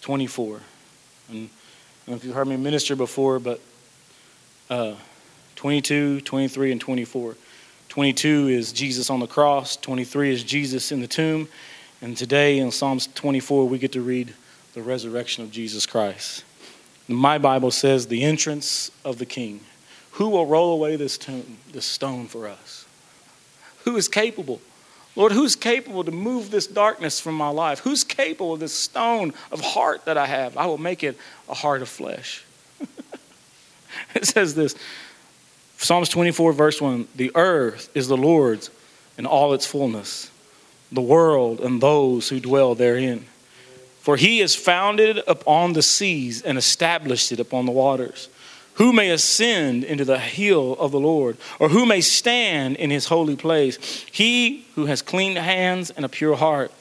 24. 0.00 0.60
And 1.28 1.36
I 1.36 1.36
don't 1.36 1.48
know 2.08 2.14
if 2.14 2.24
you've 2.24 2.34
heard 2.34 2.48
me 2.48 2.56
minister 2.56 2.96
before, 2.96 3.38
but 3.38 3.60
uh, 4.68 4.94
22, 5.56 6.22
23, 6.22 6.72
and 6.72 6.80
24. 6.80 7.36
22 7.90 8.46
is 8.46 8.72
Jesus 8.72 9.10
on 9.10 9.18
the 9.18 9.26
cross, 9.26 9.76
23 9.76 10.32
is 10.32 10.44
Jesus 10.44 10.92
in 10.92 11.00
the 11.00 11.08
tomb, 11.08 11.48
and 12.00 12.16
today 12.16 12.58
in 12.58 12.70
Psalms 12.70 13.08
24 13.08 13.66
we 13.66 13.78
get 13.78 13.90
to 13.92 14.00
read 14.00 14.32
the 14.74 14.80
resurrection 14.80 15.42
of 15.42 15.50
Jesus 15.50 15.86
Christ. 15.86 16.44
My 17.08 17.36
Bible 17.36 17.72
says 17.72 18.06
the 18.06 18.22
entrance 18.22 18.92
of 19.04 19.18
the 19.18 19.26
King. 19.26 19.58
Who 20.12 20.28
will 20.28 20.46
roll 20.46 20.72
away 20.72 20.94
this 20.94 21.18
tomb, 21.18 21.58
this 21.72 21.84
stone 21.84 22.28
for 22.28 22.46
us? 22.46 22.86
Who 23.82 23.96
is 23.96 24.06
capable? 24.06 24.60
Lord, 25.16 25.32
who's 25.32 25.56
capable 25.56 26.04
to 26.04 26.12
move 26.12 26.52
this 26.52 26.68
darkness 26.68 27.18
from 27.18 27.34
my 27.34 27.48
life? 27.48 27.80
Who's 27.80 28.04
capable 28.04 28.52
of 28.52 28.60
this 28.60 28.72
stone 28.72 29.34
of 29.50 29.60
heart 29.60 30.04
that 30.04 30.16
I 30.16 30.26
have? 30.26 30.56
I 30.56 30.66
will 30.66 30.78
make 30.78 31.02
it 31.02 31.18
a 31.48 31.54
heart 31.54 31.82
of 31.82 31.88
flesh. 31.88 32.44
it 34.14 34.26
says 34.26 34.54
this 34.54 34.76
Psalms 35.82 36.10
24, 36.10 36.52
verse 36.52 36.78
1 36.78 37.08
The 37.16 37.32
earth 37.34 37.88
is 37.94 38.06
the 38.06 38.16
Lord's 38.16 38.70
in 39.16 39.24
all 39.24 39.54
its 39.54 39.64
fullness, 39.64 40.30
the 40.92 41.00
world 41.00 41.58
and 41.60 41.80
those 41.80 42.28
who 42.28 42.38
dwell 42.38 42.74
therein. 42.74 43.24
For 44.00 44.18
he 44.18 44.40
has 44.40 44.54
founded 44.54 45.22
upon 45.26 45.72
the 45.72 45.82
seas 45.82 46.42
and 46.42 46.58
established 46.58 47.32
it 47.32 47.40
upon 47.40 47.64
the 47.64 47.72
waters. 47.72 48.28
Who 48.74 48.92
may 48.92 49.08
ascend 49.08 49.84
into 49.84 50.04
the 50.04 50.18
hill 50.18 50.74
of 50.78 50.92
the 50.92 51.00
Lord, 51.00 51.38
or 51.58 51.70
who 51.70 51.86
may 51.86 52.02
stand 52.02 52.76
in 52.76 52.90
his 52.90 53.06
holy 53.06 53.36
place? 53.36 53.78
He 54.12 54.66
who 54.74 54.84
has 54.84 55.00
clean 55.00 55.36
hands 55.36 55.90
and 55.90 56.04
a 56.04 56.10
pure 56.10 56.36
heart, 56.36 56.72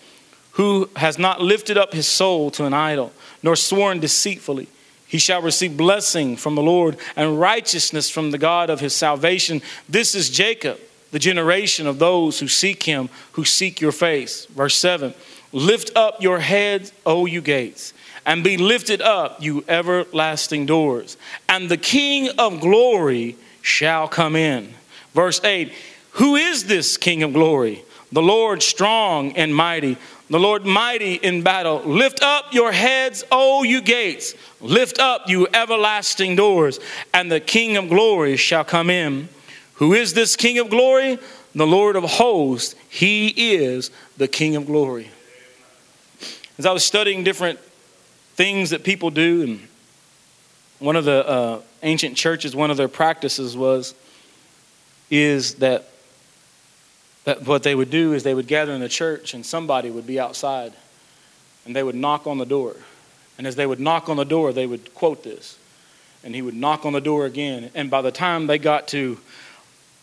who 0.52 0.90
has 0.98 1.18
not 1.18 1.42
lifted 1.42 1.78
up 1.78 1.94
his 1.94 2.06
soul 2.06 2.52
to 2.52 2.66
an 2.66 2.74
idol, 2.74 3.14
nor 3.44 3.56
sworn 3.56 4.02
deceitfully 4.02 4.68
he 5.10 5.18
shall 5.18 5.42
receive 5.42 5.76
blessing 5.76 6.38
from 6.38 6.54
the 6.54 6.62
Lord 6.62 6.96
and 7.16 7.40
righteousness 7.40 8.12
from 8.12 8.30
the 8.30 8.38
God 8.38 8.70
of 8.70 8.80
his 8.80 8.94
salvation. 8.94 9.64
This 9.90 10.14
is 10.14 10.30
Jacob, 10.30 10.80
the 11.10 11.18
generation 11.18 11.88
of 11.88 11.98
those 11.98 12.40
who 12.40 12.48
seek 12.48 12.84
him, 12.84 13.10
who 13.32 13.44
seek 13.44 13.82
your 13.82 13.92
face. 13.92 14.46
Verse 14.46 14.76
7 14.76 15.16
Lift 15.52 15.92
up 15.96 16.22
your 16.22 16.40
heads, 16.40 16.94
O 17.08 17.26
you 17.26 17.42
gates, 17.42 17.92
and 18.24 18.44
be 18.44 18.56
lifted 18.56 19.02
up, 19.02 19.42
you 19.42 19.66
everlasting 19.68 20.68
doors, 20.68 21.18
and 21.50 21.70
the 21.70 21.78
King 21.78 22.30
of 22.38 22.62
glory 22.62 23.36
shall 23.64 24.08
come 24.08 24.36
in. 24.36 24.76
Verse 25.16 25.44
8 25.44 25.74
Who 26.12 26.36
is 26.36 26.66
this 26.66 26.98
King 26.98 27.24
of 27.24 27.34
glory? 27.34 27.84
The 28.12 28.22
Lord 28.22 28.62
strong 28.62 29.32
and 29.32 29.56
mighty 29.56 29.98
the 30.30 30.40
Lord 30.40 30.66
mighty 30.66 31.16
in 31.16 31.42
battle. 31.42 31.82
Lift 31.82 32.22
up 32.22 32.54
your 32.54 32.72
heads, 32.72 33.24
O 33.32 33.64
you 33.64 33.82
gates. 33.82 34.36
Lift 34.62 35.00
up, 35.00 35.28
you 35.28 35.48
everlasting 35.54 36.36
doors, 36.36 36.80
and 37.14 37.32
the 37.32 37.40
King 37.40 37.78
of 37.78 37.90
glory 37.90 38.38
shall 38.38 38.64
come 38.64 38.90
in. 38.90 39.30
Who 39.76 39.94
is 39.94 40.14
this 40.14 40.36
King 40.36 40.60
of 40.60 40.70
glory? 40.70 41.18
The 41.56 41.66
Lord 41.66 41.96
of 41.96 42.04
hosts. 42.04 42.76
He 42.90 43.30
is 43.56 43.90
the 44.18 44.28
King 44.28 44.56
of 44.56 44.66
glory. 44.66 45.10
As 46.58 46.66
I 46.66 46.74
was 46.74 46.84
studying 46.84 47.24
different 47.24 47.58
things 48.36 48.70
that 48.70 48.84
people 48.84 49.10
do, 49.10 49.42
and 49.44 49.68
one 50.80 50.96
of 50.96 51.06
the 51.06 51.28
uh, 51.28 51.62
ancient 51.82 52.18
churches, 52.18 52.56
one 52.56 52.70
of 52.70 52.78
their 52.78 52.88
practices 52.88 53.58
was, 53.58 53.96
is 55.10 55.56
that 55.56 55.90
that 57.30 57.46
what 57.46 57.62
they 57.62 57.76
would 57.76 57.92
do 57.92 58.14
is 58.14 58.24
they 58.24 58.34
would 58.34 58.48
gather 58.48 58.72
in 58.72 58.82
the 58.82 58.90
church 58.90 59.36
and 59.36 59.46
somebody 59.46 59.92
would 59.92 60.08
be 60.08 60.20
outside 60.20 60.74
and 61.64 61.76
they 61.76 61.84
would 61.84 61.94
knock 61.94 62.26
on 62.26 62.40
the 62.40 62.46
door. 62.46 62.76
And 63.38 63.46
as 63.46 63.56
they 63.56 63.68
would 63.68 63.80
knock 63.80 64.10
on 64.10 64.18
the 64.18 64.26
door, 64.26 64.52
they 64.52 64.66
would 64.66 64.96
quote 64.96 65.24
this. 65.24 65.60
And 66.24 66.34
he 66.34 66.42
would 66.42 66.56
knock 66.56 66.88
on 66.88 66.94
the 66.94 67.00
door 67.00 67.28
again. 67.28 67.70
And 67.76 67.92
by 67.92 68.02
the 68.02 68.10
time 68.12 68.48
they 68.48 68.58
got 68.58 68.88
to 68.90 69.20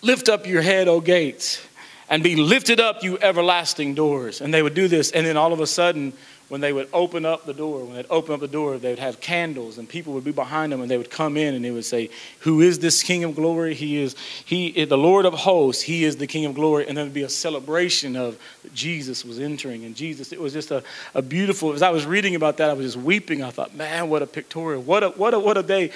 lift 0.03 0.29
up 0.29 0.47
your 0.47 0.62
head, 0.62 0.87
O 0.87 1.01
gates, 1.01 1.61
and 2.09 2.23
be 2.23 2.37
lifted 2.37 2.79
up, 2.79 3.03
you 3.03 3.19
everlasting 3.19 3.97
doors. 3.97 4.41
And 4.41 4.55
they 4.55 4.62
would 4.62 4.75
do 4.75 4.87
this. 4.87 5.11
And 5.11 5.27
then 5.27 5.37
all 5.37 5.53
of 5.53 5.59
a 5.59 5.67
sudden, 5.67 6.12
when 6.49 6.61
they 6.61 6.73
would 6.73 6.89
open 6.93 7.27
up 7.27 7.45
the 7.45 7.53
door, 7.53 7.85
when 7.85 7.97
they'd 7.97 8.07
open 8.09 8.33
up 8.33 8.41
the 8.41 8.47
door, 8.47 8.79
they 8.79 8.91
would 8.91 9.01
have 9.01 9.21
candles 9.21 9.79
and 9.79 9.89
people 9.89 10.13
would 10.13 10.23
be 10.23 10.31
behind 10.31 10.73
them 10.73 10.81
and 10.81 10.89
they 10.89 10.97
would 10.97 11.11
come 11.11 11.37
in 11.37 11.55
and 11.55 11.65
they 11.65 11.73
would 11.73 11.85
say, 11.85 12.09
Who 12.41 12.61
is 12.61 12.79
this 12.79 13.03
King 13.03 13.25
of 13.25 13.35
glory? 13.35 13.75
He 13.75 14.01
is, 14.01 14.15
he 14.45 14.69
is 14.69 14.89
the 14.89 14.99
Lord 14.99 15.25
of 15.27 15.35
hosts. 15.35 15.83
He 15.83 16.05
is 16.05 16.17
the 16.17 16.27
King 16.27 16.45
of 16.45 16.55
glory. 16.55 16.87
And 16.87 16.97
there 16.97 17.05
would 17.05 17.15
be 17.15 17.25
a 17.25 17.29
celebration 17.29 18.15
of 18.15 18.39
Jesus 18.75 19.25
was 19.25 19.41
entering. 19.41 19.85
And 19.85 19.97
Jesus, 19.97 20.33
it 20.33 20.40
was 20.40 20.53
just 20.53 20.71
a, 20.71 20.85
a 21.15 21.23
beautiful, 21.23 21.73
as 21.73 21.83
I 21.83 21.90
was 21.90 22.07
reading 22.07 22.37
about 22.37 22.59
that, 22.59 22.71
I 22.71 22.75
was 22.75 22.94
just 22.94 23.05
weeping. 23.05 23.42
I 23.42 23.51
thought, 23.51 23.75
man, 23.75 24.09
what 24.09 24.23
a 24.23 24.27
pictorial. 24.27 24.83
What 24.83 25.03
a, 25.03 25.09
what 25.11 25.35
a, 25.35 25.40
what 25.40 25.59
a 25.59 25.63
day. 25.65 25.90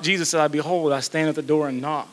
Jesus 0.00 0.30
said, 0.30 0.40
I 0.40 0.48
behold, 0.48 0.92
I 0.92 1.00
stand 1.00 1.28
at 1.28 1.34
the 1.34 1.42
door 1.42 1.68
and 1.68 1.80
knock. 1.82 2.08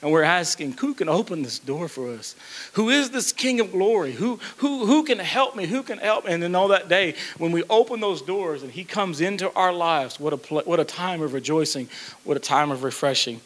And 0.00 0.12
we're 0.12 0.22
asking, 0.22 0.72
who 0.74 0.94
can 0.94 1.08
open 1.08 1.42
this 1.42 1.58
door 1.58 1.88
for 1.88 2.12
us? 2.12 2.36
Who 2.74 2.88
is 2.88 3.10
this 3.10 3.32
King 3.32 3.58
of 3.58 3.72
glory? 3.72 4.12
Who, 4.12 4.38
who, 4.58 4.86
who 4.86 5.02
can 5.02 5.18
help 5.18 5.56
me? 5.56 5.66
Who 5.66 5.82
can 5.82 5.98
help 5.98 6.24
me? 6.24 6.32
And 6.32 6.42
then 6.42 6.54
all 6.54 6.68
that 6.68 6.88
day, 6.88 7.16
when 7.36 7.50
we 7.50 7.64
open 7.68 8.00
those 8.00 8.22
doors 8.22 8.62
and 8.62 8.70
He 8.70 8.84
comes 8.84 9.20
into 9.20 9.52
our 9.54 9.72
lives, 9.72 10.20
what 10.20 10.32
a, 10.32 10.36
what 10.36 10.78
a 10.78 10.84
time 10.84 11.20
of 11.20 11.34
rejoicing, 11.34 11.88
what 12.22 12.36
a 12.36 12.40
time 12.40 12.70
of 12.70 12.84
refreshing. 12.84 13.40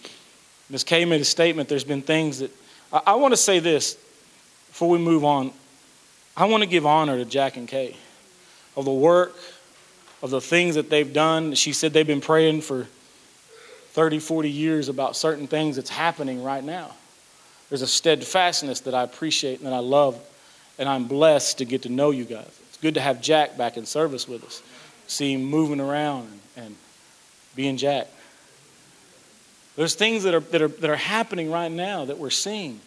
Ms. 0.69 0.85
Kay 0.85 1.07
made 1.07 1.23
a 1.23 1.25
statement. 1.25 1.71
There's 1.71 1.85
been 1.85 2.03
things 2.03 2.41
that 2.41 2.51
I, 2.93 3.01
I 3.09 3.15
want 3.15 3.33
to 3.33 3.39
say 3.39 3.59
this 3.59 3.95
before 4.69 4.91
we 4.91 4.99
move 4.99 5.25
on. 5.25 5.53
I 6.37 6.45
want 6.47 6.63
to 6.63 6.69
give 6.69 6.85
honor 6.85 7.17
to 7.17 7.25
Jack 7.25 7.57
and 7.57 7.67
Kay 7.67 7.97
of 8.77 8.85
the 8.85 8.93
work, 8.93 9.37
of 10.23 10.31
the 10.31 10.41
things 10.41 10.75
that 10.75 10.91
they've 10.91 11.13
done. 11.13 11.55
She 11.55 11.73
said 11.73 11.95
they've 11.95 12.07
been 12.07 12.21
praying 12.21 12.61
for 12.61 12.89
30, 13.93 14.19
40 14.21 14.51
years 14.51 14.89
about 14.89 15.17
certain 15.17 15.47
things 15.47 15.77
that's 15.77 15.91
happening 15.91 16.43
right 16.43 16.65
now. 16.65 16.91
There's 17.69 17.83
a 17.83 17.87
steadfastness 17.87 18.81
that 18.81 18.95
I 18.95 19.03
appreciate 19.03 19.59
and 19.59 19.67
that 19.67 19.75
I 19.75 19.79
love. 19.79 20.21
And 20.79 20.89
I'm 20.89 21.07
blessed 21.07 21.59
to 21.59 21.65
get 21.65 21.83
to 21.83 21.89
know 21.89 22.11
you 22.11 22.25
guys. 22.25 22.47
It's 22.69 22.79
good 22.79 22.95
to 22.95 23.01
have 23.01 23.21
Jack 23.21 23.57
back 23.57 23.77
in 23.77 23.87
service 23.87 24.27
with 24.27 24.45
us. 24.45 24.63
See 25.07 25.33
him 25.33 25.45
moving 25.45 25.81
around 25.81 26.41
and, 26.57 26.77
being 27.55 27.77
Jack. 27.77 28.09
There's 29.77 29.95
things 29.95 30.23
that 30.23 30.35
are, 30.35 30.41
that, 30.41 30.63
are, 30.63 30.69
that 30.69 30.91
are 30.91 30.97
happening 30.97 31.51
right 31.51 31.71
now 31.71 32.07
that 32.07 32.19
we're 32.19 32.31
seeing. 32.31 32.81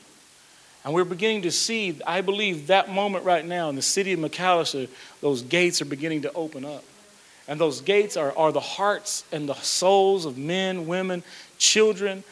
And 0.84 0.94
we're 0.94 1.04
beginning 1.04 1.44
to 1.44 1.52
see, 1.52 2.00
I 2.06 2.22
believe, 2.22 2.68
that 2.68 2.90
moment 2.90 3.26
right 3.26 3.46
now 3.46 3.70
in 3.70 3.76
the 3.76 3.82
city 3.82 4.14
of 4.14 4.20
McAlester, 4.20 4.88
those 5.22 5.42
gates 5.42 5.82
are 5.82 5.86
beginning 5.86 6.24
to 6.24 6.34
open 6.34 6.66
up. 6.66 6.84
And 7.48 7.60
those 7.60 7.82
gates 7.82 8.18
are, 8.18 8.36
are 8.38 8.52
the 8.52 8.60
hearts 8.60 9.24
and 9.32 9.48
the 9.48 9.54
souls 9.56 10.26
of 10.26 10.38
men, 10.38 10.88
women, 10.88 11.24
children, 11.58 12.24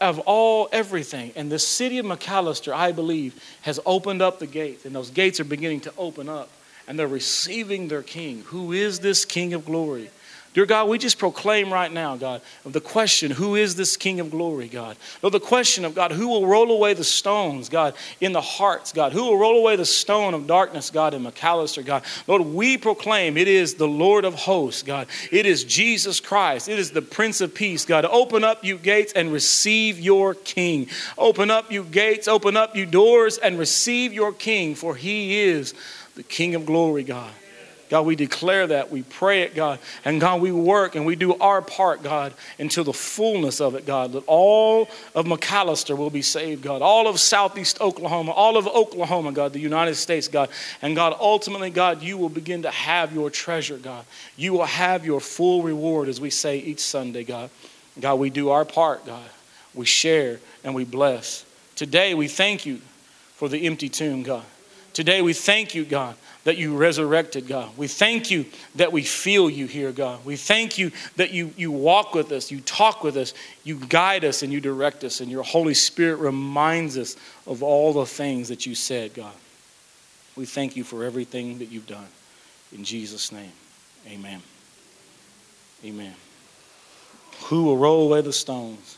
of 0.00 0.18
all 0.20 0.68
everything. 0.72 1.32
And 1.34 1.50
the 1.50 1.58
city 1.58 1.98
of 1.98 2.06
McAlester, 2.06 2.72
I 2.72 2.92
believe, 2.92 3.42
has 3.62 3.80
opened 3.86 4.22
up 4.22 4.38
the 4.38 4.46
gates, 4.46 4.84
and 4.84 4.94
those 4.94 5.10
gates 5.10 5.40
are 5.40 5.44
beginning 5.44 5.80
to 5.80 5.92
open 5.98 6.28
up, 6.28 6.50
and 6.86 6.98
they're 6.98 7.08
receiving 7.08 7.88
their 7.88 8.02
king. 8.02 8.42
Who 8.46 8.72
is 8.72 9.00
this 9.00 9.24
King 9.24 9.54
of 9.54 9.64
glory? 9.64 10.10
Dear 10.54 10.66
God, 10.66 10.90
we 10.90 10.98
just 10.98 11.18
proclaim 11.18 11.72
right 11.72 11.90
now, 11.90 12.16
God, 12.16 12.42
of 12.66 12.74
the 12.74 12.80
question, 12.80 13.30
who 13.30 13.56
is 13.56 13.74
this 13.74 13.96
King 13.96 14.20
of 14.20 14.30
glory, 14.30 14.68
God? 14.68 14.98
Of 15.22 15.32
the 15.32 15.40
question 15.40 15.86
of 15.86 15.94
God, 15.94 16.12
who 16.12 16.28
will 16.28 16.46
roll 16.46 16.70
away 16.70 16.92
the 16.92 17.04
stones, 17.04 17.70
God, 17.70 17.94
in 18.20 18.32
the 18.32 18.42
hearts, 18.42 18.92
God? 18.92 19.12
Who 19.12 19.24
will 19.24 19.38
roll 19.38 19.56
away 19.56 19.76
the 19.76 19.86
stone 19.86 20.34
of 20.34 20.46
darkness, 20.46 20.90
God, 20.90 21.14
in 21.14 21.24
McAlester, 21.24 21.82
God? 21.82 22.04
Lord, 22.26 22.42
we 22.42 22.76
proclaim 22.76 23.38
it 23.38 23.48
is 23.48 23.76
the 23.76 23.88
Lord 23.88 24.26
of 24.26 24.34
hosts, 24.34 24.82
God. 24.82 25.06
It 25.30 25.46
is 25.46 25.64
Jesus 25.64 26.20
Christ. 26.20 26.68
It 26.68 26.78
is 26.78 26.90
the 26.90 27.00
Prince 27.00 27.40
of 27.40 27.54
Peace, 27.54 27.86
God. 27.86 28.04
Open 28.04 28.44
up 28.44 28.62
you 28.62 28.76
gates 28.76 29.14
and 29.14 29.32
receive 29.32 29.98
your 29.98 30.34
King. 30.34 30.86
Open 31.16 31.50
up 31.50 31.72
you 31.72 31.82
gates, 31.82 32.28
open 32.28 32.58
up 32.58 32.76
you 32.76 32.84
doors 32.84 33.38
and 33.38 33.58
receive 33.58 34.12
your 34.12 34.32
King, 34.32 34.74
for 34.74 34.96
he 34.96 35.40
is 35.40 35.72
the 36.14 36.22
King 36.22 36.54
of 36.54 36.66
glory, 36.66 37.04
God. 37.04 37.32
God, 37.92 38.06
we 38.06 38.16
declare 38.16 38.68
that. 38.68 38.90
We 38.90 39.02
pray 39.02 39.42
it, 39.42 39.54
God. 39.54 39.78
And 40.06 40.18
God, 40.18 40.40
we 40.40 40.50
work 40.50 40.94
and 40.96 41.04
we 41.04 41.14
do 41.14 41.34
our 41.34 41.60
part, 41.60 42.02
God, 42.02 42.32
until 42.58 42.84
the 42.84 42.92
fullness 42.94 43.60
of 43.60 43.74
it, 43.74 43.84
God, 43.84 44.12
that 44.12 44.24
all 44.26 44.88
of 45.14 45.26
McAlester 45.26 45.94
will 45.94 46.08
be 46.08 46.22
saved, 46.22 46.62
God. 46.62 46.80
All 46.80 47.06
of 47.06 47.20
Southeast 47.20 47.82
Oklahoma, 47.82 48.32
all 48.32 48.56
of 48.56 48.66
Oklahoma, 48.66 49.30
God, 49.32 49.52
the 49.52 49.60
United 49.60 49.96
States, 49.96 50.26
God. 50.26 50.48
And 50.80 50.96
God, 50.96 51.14
ultimately, 51.20 51.68
God, 51.68 52.00
you 52.00 52.16
will 52.16 52.30
begin 52.30 52.62
to 52.62 52.70
have 52.70 53.12
your 53.12 53.28
treasure, 53.28 53.76
God. 53.76 54.06
You 54.38 54.54
will 54.54 54.64
have 54.64 55.04
your 55.04 55.20
full 55.20 55.62
reward, 55.62 56.08
as 56.08 56.18
we 56.18 56.30
say 56.30 56.56
each 56.60 56.80
Sunday, 56.80 57.24
God. 57.24 57.50
God, 58.00 58.14
we 58.14 58.30
do 58.30 58.48
our 58.48 58.64
part, 58.64 59.04
God. 59.04 59.28
We 59.74 59.84
share 59.84 60.40
and 60.64 60.74
we 60.74 60.86
bless. 60.86 61.44
Today, 61.76 62.14
we 62.14 62.26
thank 62.26 62.64
you 62.64 62.80
for 63.34 63.50
the 63.50 63.66
empty 63.66 63.90
tomb, 63.90 64.22
God. 64.22 64.44
Today, 64.92 65.22
we 65.22 65.32
thank 65.32 65.74
you, 65.74 65.84
God, 65.84 66.16
that 66.44 66.58
you 66.58 66.76
resurrected, 66.76 67.46
God. 67.46 67.76
We 67.76 67.86
thank 67.86 68.30
you 68.30 68.44
that 68.74 68.92
we 68.92 69.02
feel 69.02 69.48
you 69.48 69.66
here, 69.66 69.90
God. 69.92 70.24
We 70.24 70.36
thank 70.36 70.76
you 70.76 70.92
that 71.16 71.30
you, 71.32 71.52
you 71.56 71.70
walk 71.70 72.14
with 72.14 72.30
us, 72.32 72.50
you 72.50 72.60
talk 72.60 73.02
with 73.02 73.16
us, 73.16 73.32
you 73.64 73.76
guide 73.76 74.24
us, 74.24 74.42
and 74.42 74.52
you 74.52 74.60
direct 74.60 75.02
us, 75.04 75.20
and 75.20 75.30
your 75.30 75.44
Holy 75.44 75.74
Spirit 75.74 76.16
reminds 76.16 76.98
us 76.98 77.16
of 77.46 77.62
all 77.62 77.92
the 77.92 78.06
things 78.06 78.48
that 78.48 78.66
you 78.66 78.74
said, 78.74 79.14
God. 79.14 79.32
We 80.36 80.46
thank 80.46 80.76
you 80.76 80.84
for 80.84 81.04
everything 81.04 81.58
that 81.58 81.66
you've 81.66 81.86
done. 81.86 82.08
In 82.72 82.84
Jesus' 82.84 83.32
name, 83.32 83.52
amen. 84.08 84.42
Amen. 85.84 86.14
Who 87.44 87.64
will 87.64 87.76
roll 87.76 88.06
away 88.06 88.20
the 88.20 88.32
stones? 88.32 88.96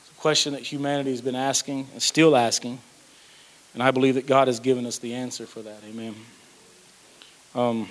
It's 0.00 0.10
a 0.10 0.20
question 0.20 0.52
that 0.52 0.62
humanity 0.62 1.10
has 1.10 1.22
been 1.22 1.34
asking 1.34 1.88
and 1.92 2.02
still 2.02 2.36
asking. 2.36 2.78
And 3.74 3.82
I 3.82 3.90
believe 3.90 4.14
that 4.14 4.26
God 4.26 4.46
has 4.46 4.60
given 4.60 4.86
us 4.86 4.98
the 4.98 5.14
answer 5.14 5.46
for 5.46 5.60
that. 5.62 5.82
Amen. 5.84 6.14
Um, 7.56 7.88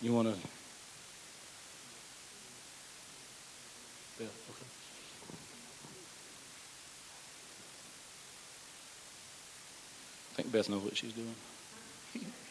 you 0.00 0.12
want 0.12 0.28
to? 0.28 0.34
Yeah, 4.20 4.26
okay. 4.26 4.66
I 10.32 10.34
think 10.34 10.52
Beth 10.52 10.68
knows 10.68 10.82
what 10.82 10.96
she's 10.96 11.12
doing. 11.12 11.34